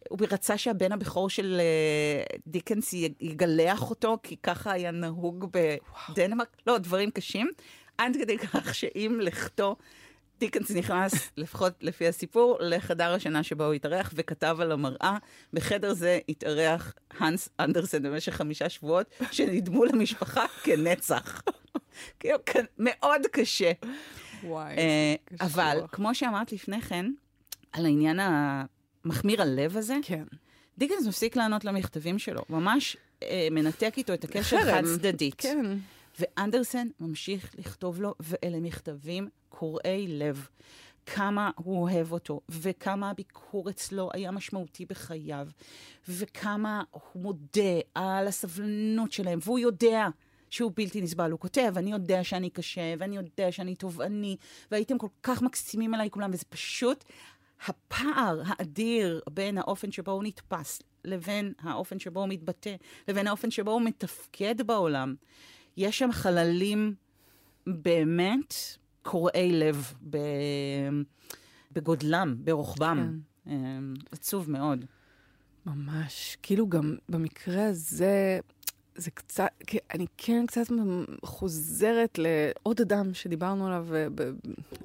הוא 0.08 0.18
רצה 0.30 0.58
שהבן 0.58 0.92
הבכור 0.92 1.30
של 1.30 1.60
אה, 1.60 2.36
דיקנס 2.46 2.92
יגלח 3.20 3.90
אותו, 3.90 4.18
כי 4.22 4.36
ככה 4.42 4.72
היה 4.72 4.90
נהוג 4.90 5.56
בדנמרק. 6.10 6.56
לא, 6.66 6.78
דברים 6.78 7.10
קשים. 7.10 7.50
עד 7.98 8.16
כדי 8.16 8.38
כך 8.38 8.74
שעם 8.74 9.20
לכתו, 9.20 9.76
דיקנס 10.40 10.70
נכנס, 10.70 11.12
לפחות 11.36 11.72
לפי 11.80 12.08
הסיפור, 12.08 12.58
לחדר 12.60 13.12
השינה 13.12 13.42
שבו 13.42 13.64
הוא 13.64 13.74
התארח, 13.74 14.12
וכתב 14.14 14.56
על 14.60 14.72
המראה, 14.72 15.16
בחדר 15.52 15.94
זה 15.94 16.18
התארח 16.28 16.94
הנס 17.18 17.48
אנדרסן 17.60 18.02
במשך 18.02 18.34
חמישה 18.34 18.68
שבועות, 18.68 19.06
שנדמו 19.30 19.84
למשפחה 19.84 20.46
כנצח. 20.64 21.42
מאוד 22.78 23.26
קשה. 23.32 23.72
וואי, 24.42 24.74
איזה 25.30 25.44
אבל. 25.44 25.80
כמו 25.92 26.14
שאמרת 26.14 26.52
לפני 26.52 26.80
כן, 26.80 27.06
על 27.72 27.84
העניין 27.84 28.18
המחמיר 29.08 29.42
הלב 29.42 29.76
הזה, 29.76 29.96
כן. 30.02 30.24
דיקנס 30.78 31.06
מפסיק 31.06 31.36
לענות 31.36 31.64
למכתבים 31.64 32.18
שלו, 32.18 32.42
ממש 32.50 32.96
אה, 33.22 33.48
מנתק 33.50 33.94
איתו 33.96 34.14
את 34.14 34.24
הקשר. 34.24 34.60
חד 34.60 34.82
צדדית. 34.84 35.34
כן. 35.38 35.66
ואנדרסן 36.20 36.88
ממשיך 37.00 37.54
לכתוב 37.58 38.00
לו, 38.00 38.14
ואלה 38.20 38.60
מכתבים 38.60 39.28
קורעי 39.48 40.06
לב. 40.08 40.48
כמה 41.06 41.50
הוא 41.56 41.82
אוהב 41.82 42.12
אותו, 42.12 42.40
וכמה 42.48 43.10
הביקור 43.10 43.70
אצלו 43.70 44.10
היה 44.12 44.30
משמעותי 44.30 44.84
בחייו, 44.84 45.48
וכמה 46.08 46.82
הוא 46.90 47.22
מודה 47.22 47.80
על 47.94 48.26
הסבלנות 48.26 49.12
שלהם, 49.12 49.38
והוא 49.42 49.58
יודע 49.58 50.08
שהוא 50.50 50.72
בלתי 50.74 51.00
נסבל. 51.00 51.30
הוא 51.30 51.40
כותב, 51.40 51.72
אני 51.76 51.90
יודע 51.92 52.24
שאני 52.24 52.50
קשה, 52.50 52.94
ואני 52.98 53.16
יודע 53.16 53.52
שאני 53.52 53.74
תובעני, 53.74 54.36
והייתם 54.70 54.98
כל 54.98 55.08
כך 55.22 55.42
מקסימים 55.42 55.94
עליי 55.94 56.10
כולם, 56.10 56.30
וזה 56.32 56.44
פשוט 56.48 57.04
הפער 57.66 58.42
האדיר 58.46 59.20
בין 59.30 59.58
האופן 59.58 59.92
שבו 59.92 60.10
הוא 60.10 60.24
נתפס 60.24 60.82
לבין 61.04 61.52
האופן 61.60 61.98
שבו 61.98 62.20
הוא 62.20 62.28
מתבטא, 62.28 62.74
לבין 63.08 63.26
האופן 63.26 63.50
שבו 63.50 63.70
הוא 63.70 63.82
מתפקד 63.82 64.62
בעולם. 64.66 65.14
יש 65.76 65.98
שם 65.98 66.12
חללים 66.12 66.94
באמת 67.66 68.54
קורעי 69.02 69.52
לב 69.52 69.94
בגודלם, 71.72 72.36
ברוחבם. 72.38 73.20
כן. 73.44 73.52
אמ, 73.52 73.94
עצוב 74.10 74.50
מאוד. 74.50 74.84
ממש. 75.66 76.36
כאילו 76.42 76.68
גם 76.68 76.96
במקרה 77.08 77.68
הזה, 77.68 78.40
זה 78.98 79.10
קצת, 79.10 79.48
אני 79.94 80.06
כן 80.16 80.46
קצת 80.46 80.66
חוזרת 81.24 82.18
לעוד 82.18 82.80
אדם 82.80 83.14
שדיברנו 83.14 83.66
עליו 83.66 83.86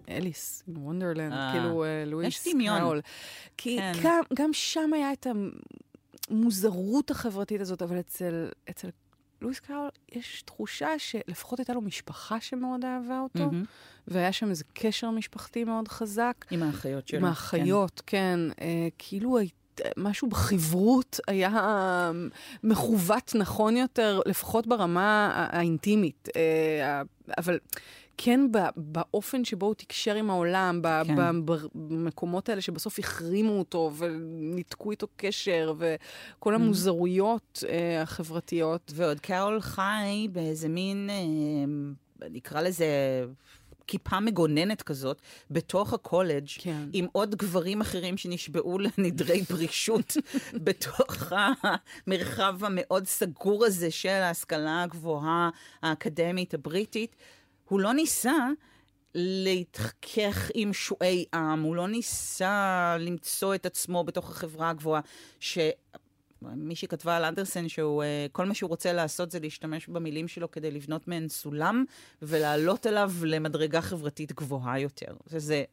באליס, 0.08 0.64
וונדרלנד, 0.68 1.34
אה, 1.34 1.52
כאילו 1.54 1.84
אה, 1.84 2.06
לואיס 2.06 2.48
קראול. 2.66 3.02
כי 3.58 3.78
כן. 3.78 3.92
גם, 4.04 4.22
גם 4.34 4.50
שם 4.54 4.94
היה 4.94 5.14
את 5.14 5.28
המוזרות 6.30 7.12
החברתית 7.12 7.62
הזאת, 7.62 7.82
אבל 7.82 8.00
אצל, 8.00 8.50
אצל 8.70 8.90
לואיס 9.42 9.60
קראול 9.60 9.90
יש 10.12 10.42
תחושה 10.42 10.90
שלפחות 10.98 11.60
הייתה 11.60 11.74
לו 11.74 11.82
משפחה 11.82 12.42
שמאוד 12.42 12.86
אהבה 12.86 13.20
אותו, 13.20 13.50
mm-hmm. 13.50 14.08
והיה 14.08 14.32
שם 14.32 14.50
איזה 14.50 14.64
קשר 14.74 15.10
משפחתי 15.12 15.64
מאוד 15.64 15.88
חזק. 15.88 16.46
עם 16.52 16.64
האחיות 16.64 17.08
שלו. 17.08 17.20
עם 17.20 17.26
האחיות, 17.26 18.02
כן. 18.06 18.18
כן. 18.58 18.66
אה, 18.66 18.88
כאילו 18.98 19.38
הייתה... 19.38 19.63
משהו 19.98 20.30
בחברות 20.30 21.20
היה 21.28 22.12
מכוות 22.64 23.36
נכון 23.36 23.78
יותר, 23.78 24.20
לפחות 24.26 24.68
ברמה 24.68 25.32
האינטימית. 25.52 26.30
אה, 26.36 27.02
אבל 27.38 27.60
כן 28.18 28.42
באופן 28.76 29.46
שבו 29.46 29.66
הוא 29.66 29.76
תקשר 29.76 30.16
עם 30.16 30.30
העולם, 30.30 30.82
כן. 31.08 31.16
במקומות 31.76 32.50
האלה 32.50 32.62
שבסוף 32.62 33.00
החרימו 33.00 33.60
אותו 33.60 33.92
וניתקו 33.98 34.92
איתו 34.92 35.08
קשר, 35.16 35.74
וכל 35.78 36.54
mm. 36.54 36.56
המוזרויות 36.56 37.64
אה, 37.70 38.02
החברתיות. 38.02 38.92
ועוד 38.96 39.20
קאול 39.20 39.62
חי 39.62 40.28
באיזה 40.32 40.70
מין, 40.70 41.10
אה, 41.10 42.30
נקרא 42.30 42.62
לזה... 42.62 42.86
כיפה 43.88 44.20
מגוננת 44.20 44.82
כזאת 44.82 45.22
בתוך 45.52 45.94
הקולג' 45.94 46.48
כן. 46.58 46.90
עם 46.94 47.08
עוד 47.12 47.36
גברים 47.36 47.82
אחרים 47.82 48.18
שנשבעו 48.18 48.78
לנדרי 48.80 49.46
פרישות 49.46 50.18
בתוך 50.66 51.34
המרחב 52.08 52.64
המאוד 52.64 53.08
סגור 53.08 53.66
הזה 53.66 53.92
של 53.92 54.10
ההשכלה 54.10 54.84
הגבוהה 54.84 55.50
האקדמית 55.82 56.54
הבריטית. 56.54 57.16
הוא 57.70 57.80
לא 57.80 57.94
ניסה 57.94 58.48
להתחכך 59.16 60.52
עם 60.54 60.74
שועי 60.74 61.26
עם, 61.34 61.62
הוא 61.62 61.76
לא 61.76 61.88
ניסה 61.88 62.98
למצוא 63.00 63.56
את 63.56 63.66
עצמו 63.66 64.04
בתוך 64.04 64.30
החברה 64.30 64.70
הגבוהה, 64.70 65.02
ש... 65.40 65.58
מישהי 66.56 66.88
כתבה 66.88 67.18
על 67.18 67.26
אנדרסן 67.26 67.68
שהוא, 67.68 68.04
אה, 68.04 68.26
כל 68.32 68.46
מה 68.46 68.54
שהוא 68.54 68.70
רוצה 68.70 68.94
לעשות 68.94 69.32
זה 69.32 69.40
להשתמש 69.40 69.88
במילים 69.88 70.28
שלו 70.28 70.52
כדי 70.52 70.72
לבנות 70.72 71.08
מהן 71.08 71.30
סולם 71.30 71.86
ולעלות 72.22 72.88
אליו 72.88 73.12
למדרגה 73.24 73.82
חברתית 73.82 74.32
גבוהה 74.34 74.80
יותר. 74.80 75.16
וזה... 75.28 75.64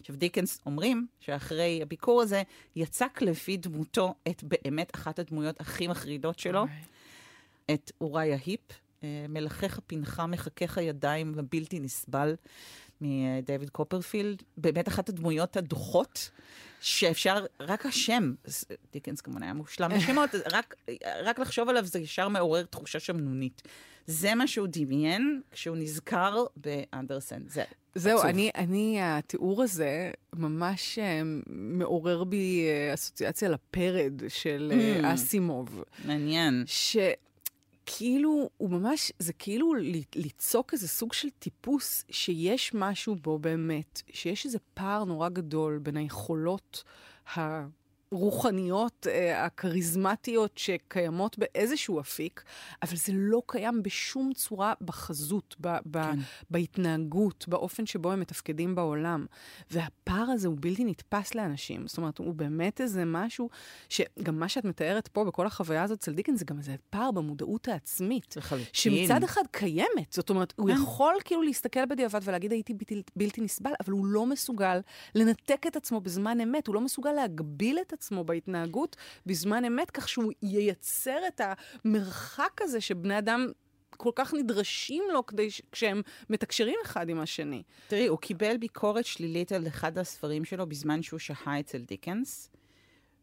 עכשיו, 0.00 0.16
דיקנס 0.16 0.60
אומרים 0.66 1.06
שאחרי 1.20 1.82
הביקור 1.82 2.22
הזה, 2.22 2.42
יצק 2.76 3.22
לפי 3.22 3.56
דמותו 3.56 4.14
את 4.28 4.44
באמת 4.44 4.94
אחת 4.94 5.18
הדמויות 5.18 5.60
הכי 5.60 5.86
מחרידות 5.86 6.38
שלו, 6.38 6.64
okay. 6.64 7.72
את 7.74 7.92
אוריה 8.00 8.38
היפ, 8.46 8.60
אה, 9.02 9.26
מלחך 9.28 9.78
הפנחה, 9.78 10.26
מחכך 10.26 10.78
הידיים 10.78 11.34
הבלתי 11.38 11.80
נסבל 11.80 12.34
מדייוויד 13.00 13.70
קופרפילד. 13.70 14.42
באמת 14.56 14.88
אחת 14.88 15.08
הדמויות 15.08 15.56
הדוחות, 15.56 16.30
שאפשר, 16.82 17.44
רק 17.60 17.86
השם, 17.86 18.32
דיקנס 18.92 19.20
כמובן 19.20 19.42
היה 19.42 19.52
מושלם 19.52 19.90
בשמות, 19.96 20.30
רק, 20.52 20.74
רק 21.24 21.38
לחשוב 21.38 21.68
עליו 21.68 21.84
זה 21.84 21.98
ישר 21.98 22.28
מעורר 22.28 22.62
תחושה 22.62 23.00
שמנונית. 23.00 23.62
זה 24.06 24.34
מה 24.34 24.46
שהוא 24.46 24.68
דמיין 24.70 25.40
כשהוא 25.52 25.76
נזכר 25.76 26.44
באנדרסן. 26.56 27.42
זה 27.46 27.64
זהו, 27.94 28.22
אני, 28.22 28.50
אני, 28.56 28.98
התיאור 29.02 29.62
הזה 29.62 30.10
ממש 30.36 30.98
uh, 30.98 31.02
מעורר 31.48 32.24
בי 32.24 32.66
uh, 32.66 32.94
אסוציאציה 32.94 33.48
לפרד 33.48 34.22
של 34.28 34.72
uh, 34.72 35.04
mm. 35.04 35.14
אסימוב. 35.14 35.84
מעניין. 36.04 36.64
ש... 36.66 36.96
כאילו, 37.86 38.50
הוא 38.56 38.70
ממש, 38.70 39.12
זה 39.18 39.32
כאילו 39.32 39.74
ליצוק 40.14 40.72
איזה 40.72 40.88
סוג 40.88 41.12
של 41.12 41.30
טיפוס 41.30 42.04
שיש 42.10 42.74
משהו 42.74 43.16
בו 43.16 43.38
באמת, 43.38 44.02
שיש 44.12 44.46
איזה 44.46 44.58
פער 44.74 45.04
נורא 45.04 45.28
גדול 45.28 45.78
בין 45.78 45.96
היכולות 45.96 46.84
ה... 47.36 47.40
הרוחניות, 48.12 49.06
אה, 49.10 49.44
הכריזמטיות 49.44 50.58
שקיימות 50.58 51.38
באיזשהו 51.38 52.00
אפיק, 52.00 52.44
אבל 52.82 52.96
זה 52.96 53.12
לא 53.14 53.42
קיים 53.46 53.82
בשום 53.82 54.32
צורה 54.34 54.72
בחזות, 54.80 55.56
ב- 55.60 55.76
ב- 55.90 56.02
כן. 56.02 56.18
בהתנהגות, 56.50 57.44
באופן 57.48 57.86
שבו 57.86 58.12
הם 58.12 58.20
מתפקדים 58.20 58.74
בעולם. 58.74 59.26
והפער 59.70 60.30
הזה 60.30 60.48
הוא 60.48 60.56
בלתי 60.60 60.84
נתפס 60.84 61.34
לאנשים. 61.34 61.86
זאת 61.86 61.96
אומרת, 61.98 62.18
הוא 62.18 62.34
באמת 62.34 62.80
איזה 62.80 63.04
משהו, 63.04 63.48
שגם 63.88 64.38
מה 64.38 64.48
שאת 64.48 64.64
מתארת 64.64 65.08
פה 65.08 65.24
בכל 65.24 65.46
החוויה 65.46 65.82
הזאת 65.82 65.98
אצל 65.98 66.12
דיקן, 66.12 66.36
זה 66.36 66.44
גם 66.44 66.58
איזה 66.58 66.74
פער 66.90 67.10
במודעות 67.10 67.68
העצמית. 67.68 68.36
לחלוטין. 68.36 68.66
שמצד 68.72 69.24
אחד 69.24 69.42
קיימת. 69.50 70.12
זאת 70.12 70.30
אומרת, 70.30 70.54
הוא 70.56 70.68
כן. 70.68 70.74
יכול 70.74 71.14
כאילו 71.24 71.42
להסתכל 71.42 71.86
בדיעבד 71.86 72.20
ולהגיד, 72.24 72.52
הייתי 72.52 72.74
בלתי, 72.74 73.02
בלתי 73.16 73.40
נסבל, 73.40 73.70
אבל 73.84 73.92
הוא 73.92 74.06
לא 74.06 74.26
מסוגל 74.26 74.80
לנתק 75.14 75.66
את 75.66 75.76
עצמו 75.76 76.00
בזמן 76.00 76.40
אמת, 76.40 76.66
הוא 76.66 76.74
לא 76.74 76.80
מסוגל 76.80 77.12
להגביל 77.12 77.78
את 77.86 77.92
עצמו 77.92 78.01
בהתנהגות 78.24 78.96
בזמן 79.26 79.64
אמת, 79.64 79.90
כך 79.90 80.08
שהוא 80.08 80.32
ייצר 80.42 81.18
את 81.28 81.40
המרחק 81.84 82.60
הזה 82.62 82.80
שבני 82.80 83.18
אדם 83.18 83.46
כל 83.96 84.10
כך 84.14 84.34
נדרשים 84.34 85.04
לו 85.12 85.26
כדי 85.26 85.50
ש... 85.50 85.62
כשהם 85.72 86.02
מתקשרים 86.30 86.74
אחד 86.84 87.08
עם 87.08 87.20
השני. 87.20 87.62
תראי, 87.88 88.06
הוא 88.06 88.18
קיבל 88.18 88.56
ביקורת 88.56 89.06
שלילית 89.06 89.52
על 89.52 89.66
אחד 89.66 89.98
הספרים 89.98 90.44
שלו 90.44 90.68
בזמן 90.68 91.02
שהוא 91.02 91.18
שהה 91.18 91.60
אצל 91.60 91.78
דיקנס, 91.78 92.50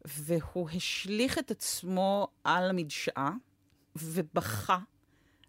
והוא 0.06 0.70
השליך 0.70 1.40
את 1.40 1.52
עצמו 1.52 2.28
על 2.44 2.70
המדשאה 2.70 3.32
ובכה 3.96 4.78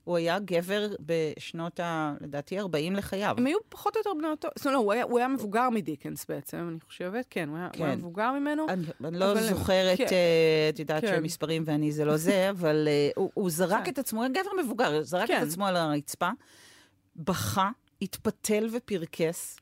הוא 0.05 0.17
היה 0.17 0.39
גבר 0.39 0.89
בשנות 1.01 1.81
ה... 1.81 2.15
לדעתי 2.21 2.59
40 2.59 2.97
לחייו. 2.97 3.35
הם 3.39 3.47
היו 3.47 3.59
פחות 3.69 3.97
או 3.97 4.01
יותר 4.01 4.11
בני 4.19 4.29
אותו... 4.29 4.49
זאת 4.57 4.67
אומרת, 4.67 4.75
לא, 4.75 4.83
הוא 4.83 4.93
היה, 4.93 5.05
הוא 5.05 5.19
היה 5.19 5.29
מבוגר 5.29 5.71
מדיקנס 5.71 6.27
בעצם, 6.29 6.69
אני 6.71 6.81
חושבת. 6.81 7.27
כן, 7.31 7.49
הוא 7.49 7.57
היה, 7.57 7.69
כן. 7.73 7.79
הוא 7.79 7.87
היה 7.87 7.95
כן. 7.95 7.99
מבוגר 7.99 8.33
ממנו. 8.33 8.67
אני, 8.69 8.85
אני 9.05 9.19
לא 9.19 9.33
אבל... 9.33 9.41
זוכרת, 9.41 9.99
כן. 9.99 10.05
uh, 10.05 10.75
את 10.75 10.79
יודעת 10.79 11.05
כן. 11.05 11.17
שמספרים 11.17 11.63
ואני 11.67 11.93
זה 11.93 12.05
לא 12.05 12.17
זה, 12.17 12.47
אבל 12.51 12.89
uh, 12.89 13.13
הוא, 13.17 13.31
הוא 13.35 13.51
זרק 13.51 13.85
כן. 13.85 13.91
את 13.93 13.99
עצמו, 13.99 14.23
גבר 14.31 14.65
מבוגר, 14.65 15.03
זרק 15.03 15.29
כן. 15.29 15.43
את 15.43 15.47
עצמו 15.47 15.67
על 15.67 15.77
הרצפה, 15.77 16.31
בכה, 17.17 17.71
התפתל 18.03 18.69
ופרקס. 18.73 19.57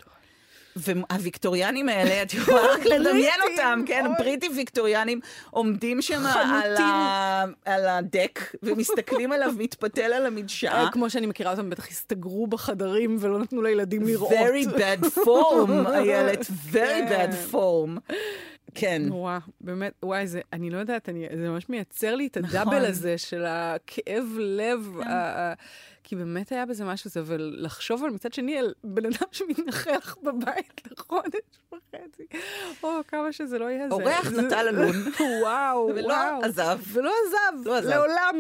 והוויקטוריאנים 0.78 1.88
האלה, 1.88 2.22
את 2.22 2.34
יכולה 2.34 2.62
רק 2.74 2.86
לדמיין 2.92 3.40
אותם, 3.50 3.82
כן, 3.86 4.04
בריטי 4.18 4.48
ויקטוריאנים 4.56 5.20
עומדים 5.50 6.02
שם 6.02 6.22
על, 7.64 7.86
הדק 7.88 8.54
ומסתכלים 8.62 9.32
עליו 9.32 9.52
מתפתל 9.58 10.12
על 10.12 10.26
המדשאה. 10.26 10.84
אה, 10.84 10.90
כמו 10.90 11.10
שאני 11.10 11.26
מכירה 11.26 11.50
אותם, 11.50 11.70
בטח 11.70 11.88
הסתגרו 11.88 12.46
בחדרים 12.46 13.16
ולא 13.20 13.38
נתנו 13.38 13.62
לילדים 13.62 14.02
לראות. 14.02 14.32
Very 14.32 14.68
bad 14.68 15.24
form, 15.24 15.70
איילת, 15.94 16.46
very 16.72 16.72
כן. 16.72 17.30
bad 17.30 17.54
form. 17.54 18.12
כן. 18.74 19.02
נורא, 19.06 19.38
באמת, 19.60 19.92
וואי, 20.02 20.26
זה, 20.26 20.40
אני 20.52 20.70
לא 20.70 20.78
יודעת, 20.78 21.08
אני, 21.08 21.26
זה 21.36 21.48
ממש 21.48 21.68
מייצר 21.68 22.14
לי 22.14 22.26
את 22.26 22.36
הדאבל 22.36 22.76
נכון. 22.76 22.84
הזה 22.84 23.18
של 23.18 23.44
הכאב 23.46 24.24
לב, 24.38 24.90
כן. 25.02 25.08
ה, 25.10 25.40
ה, 25.40 25.52
כי 26.09 26.16
באמת 26.16 26.53
היה 26.53 26.66
בזה 26.66 26.85
משהו 26.85 27.11
זה, 27.11 27.23
ולחשוב 27.25 28.05
על 28.05 28.11
מצד 28.11 28.33
שני 28.33 28.59
על 28.59 28.75
בן 28.85 29.07
אדם 29.07 29.27
שמתנחח 29.33 30.16
בבית 30.23 30.83
לחודש 30.90 31.40
וחצי, 31.73 32.27
או 32.83 32.88
כמה 33.09 33.33
שזה 33.33 33.59
לא 33.59 33.64
יהיה 33.64 33.88
זה. 33.88 33.94
אורח 33.94 34.33
נטל 34.33 34.68
אלון. 34.68 34.97
וואו, 35.42 35.90
ולא 35.94 36.07
וואו. 36.07 36.42
עזב. 36.44 36.79
ולא 36.92 37.12
עזב, 37.27 37.66
לא 37.68 37.77
עזב. 37.79 37.88
לעולם. 37.88 38.37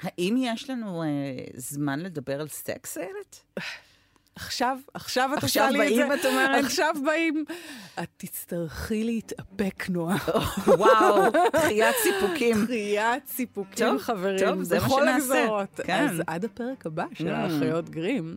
האם 0.00 0.36
יש 0.38 0.70
לנו 0.70 1.02
אה, 1.02 1.08
זמן 1.54 2.00
לדבר 2.00 2.40
על 2.40 2.48
סקס, 2.48 2.98
איילת? 2.98 3.40
עכשיו, 4.38 4.78
עכשיו 4.94 5.30
את 5.38 5.42
עושה 5.42 5.70
לי 5.70 5.88
את 5.88 5.94
זה. 5.94 6.04
עכשיו 6.04 6.08
באים, 6.08 6.20
את 6.20 6.26
אומרת? 6.26 6.64
עכשיו 6.64 6.94
באים. 7.04 7.44
את 8.02 8.08
תצטרכי 8.16 9.04
להתאפק, 9.04 9.90
נועה. 9.90 10.16
וואו, 10.78 11.30
דחיית 11.56 11.96
סיפוקים. 12.02 12.64
דחיית 12.64 13.26
סיפוקים, 13.26 13.98
חברים. 13.98 14.38
טוב, 14.38 14.62
זה 14.62 14.80
מה 14.80 14.88
שנעשה. 14.88 15.46
כן. 15.84 16.06
אז 16.08 16.22
עד 16.26 16.44
הפרק 16.44 16.86
הבא 16.86 17.04
של 17.14 17.28
mm. 17.28 17.36
האחיות 17.36 17.90
גרים. 17.90 18.36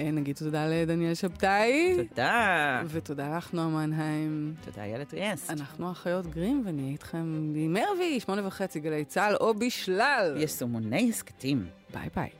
נגיד 0.00 0.36
תודה 0.36 0.66
לדניאל 0.66 1.14
שבתאי. 1.14 1.96
תודה. 2.08 2.82
ותודה 2.88 3.36
לך, 3.36 3.52
נועה 3.52 3.68
מנהיים. 3.68 4.54
תודה, 4.64 4.82
איילת 4.82 5.14
ריאסט. 5.14 5.50
אנחנו 5.50 5.90
אחיות 5.90 6.26
גרים, 6.26 6.62
ונהיה 6.66 6.92
איתכם 6.92 7.52
בימי 7.52 7.80
רביעי, 7.92 8.20
שמונה 8.20 8.46
וחצי, 8.46 8.80
גלי 8.80 9.04
צה"ל, 9.04 9.36
או 9.40 9.54
בשלל. 9.54 10.34
יישומוני 10.36 11.10
הסכתים. 11.10 11.66
ביי 11.94 12.08
ביי. 12.16 12.30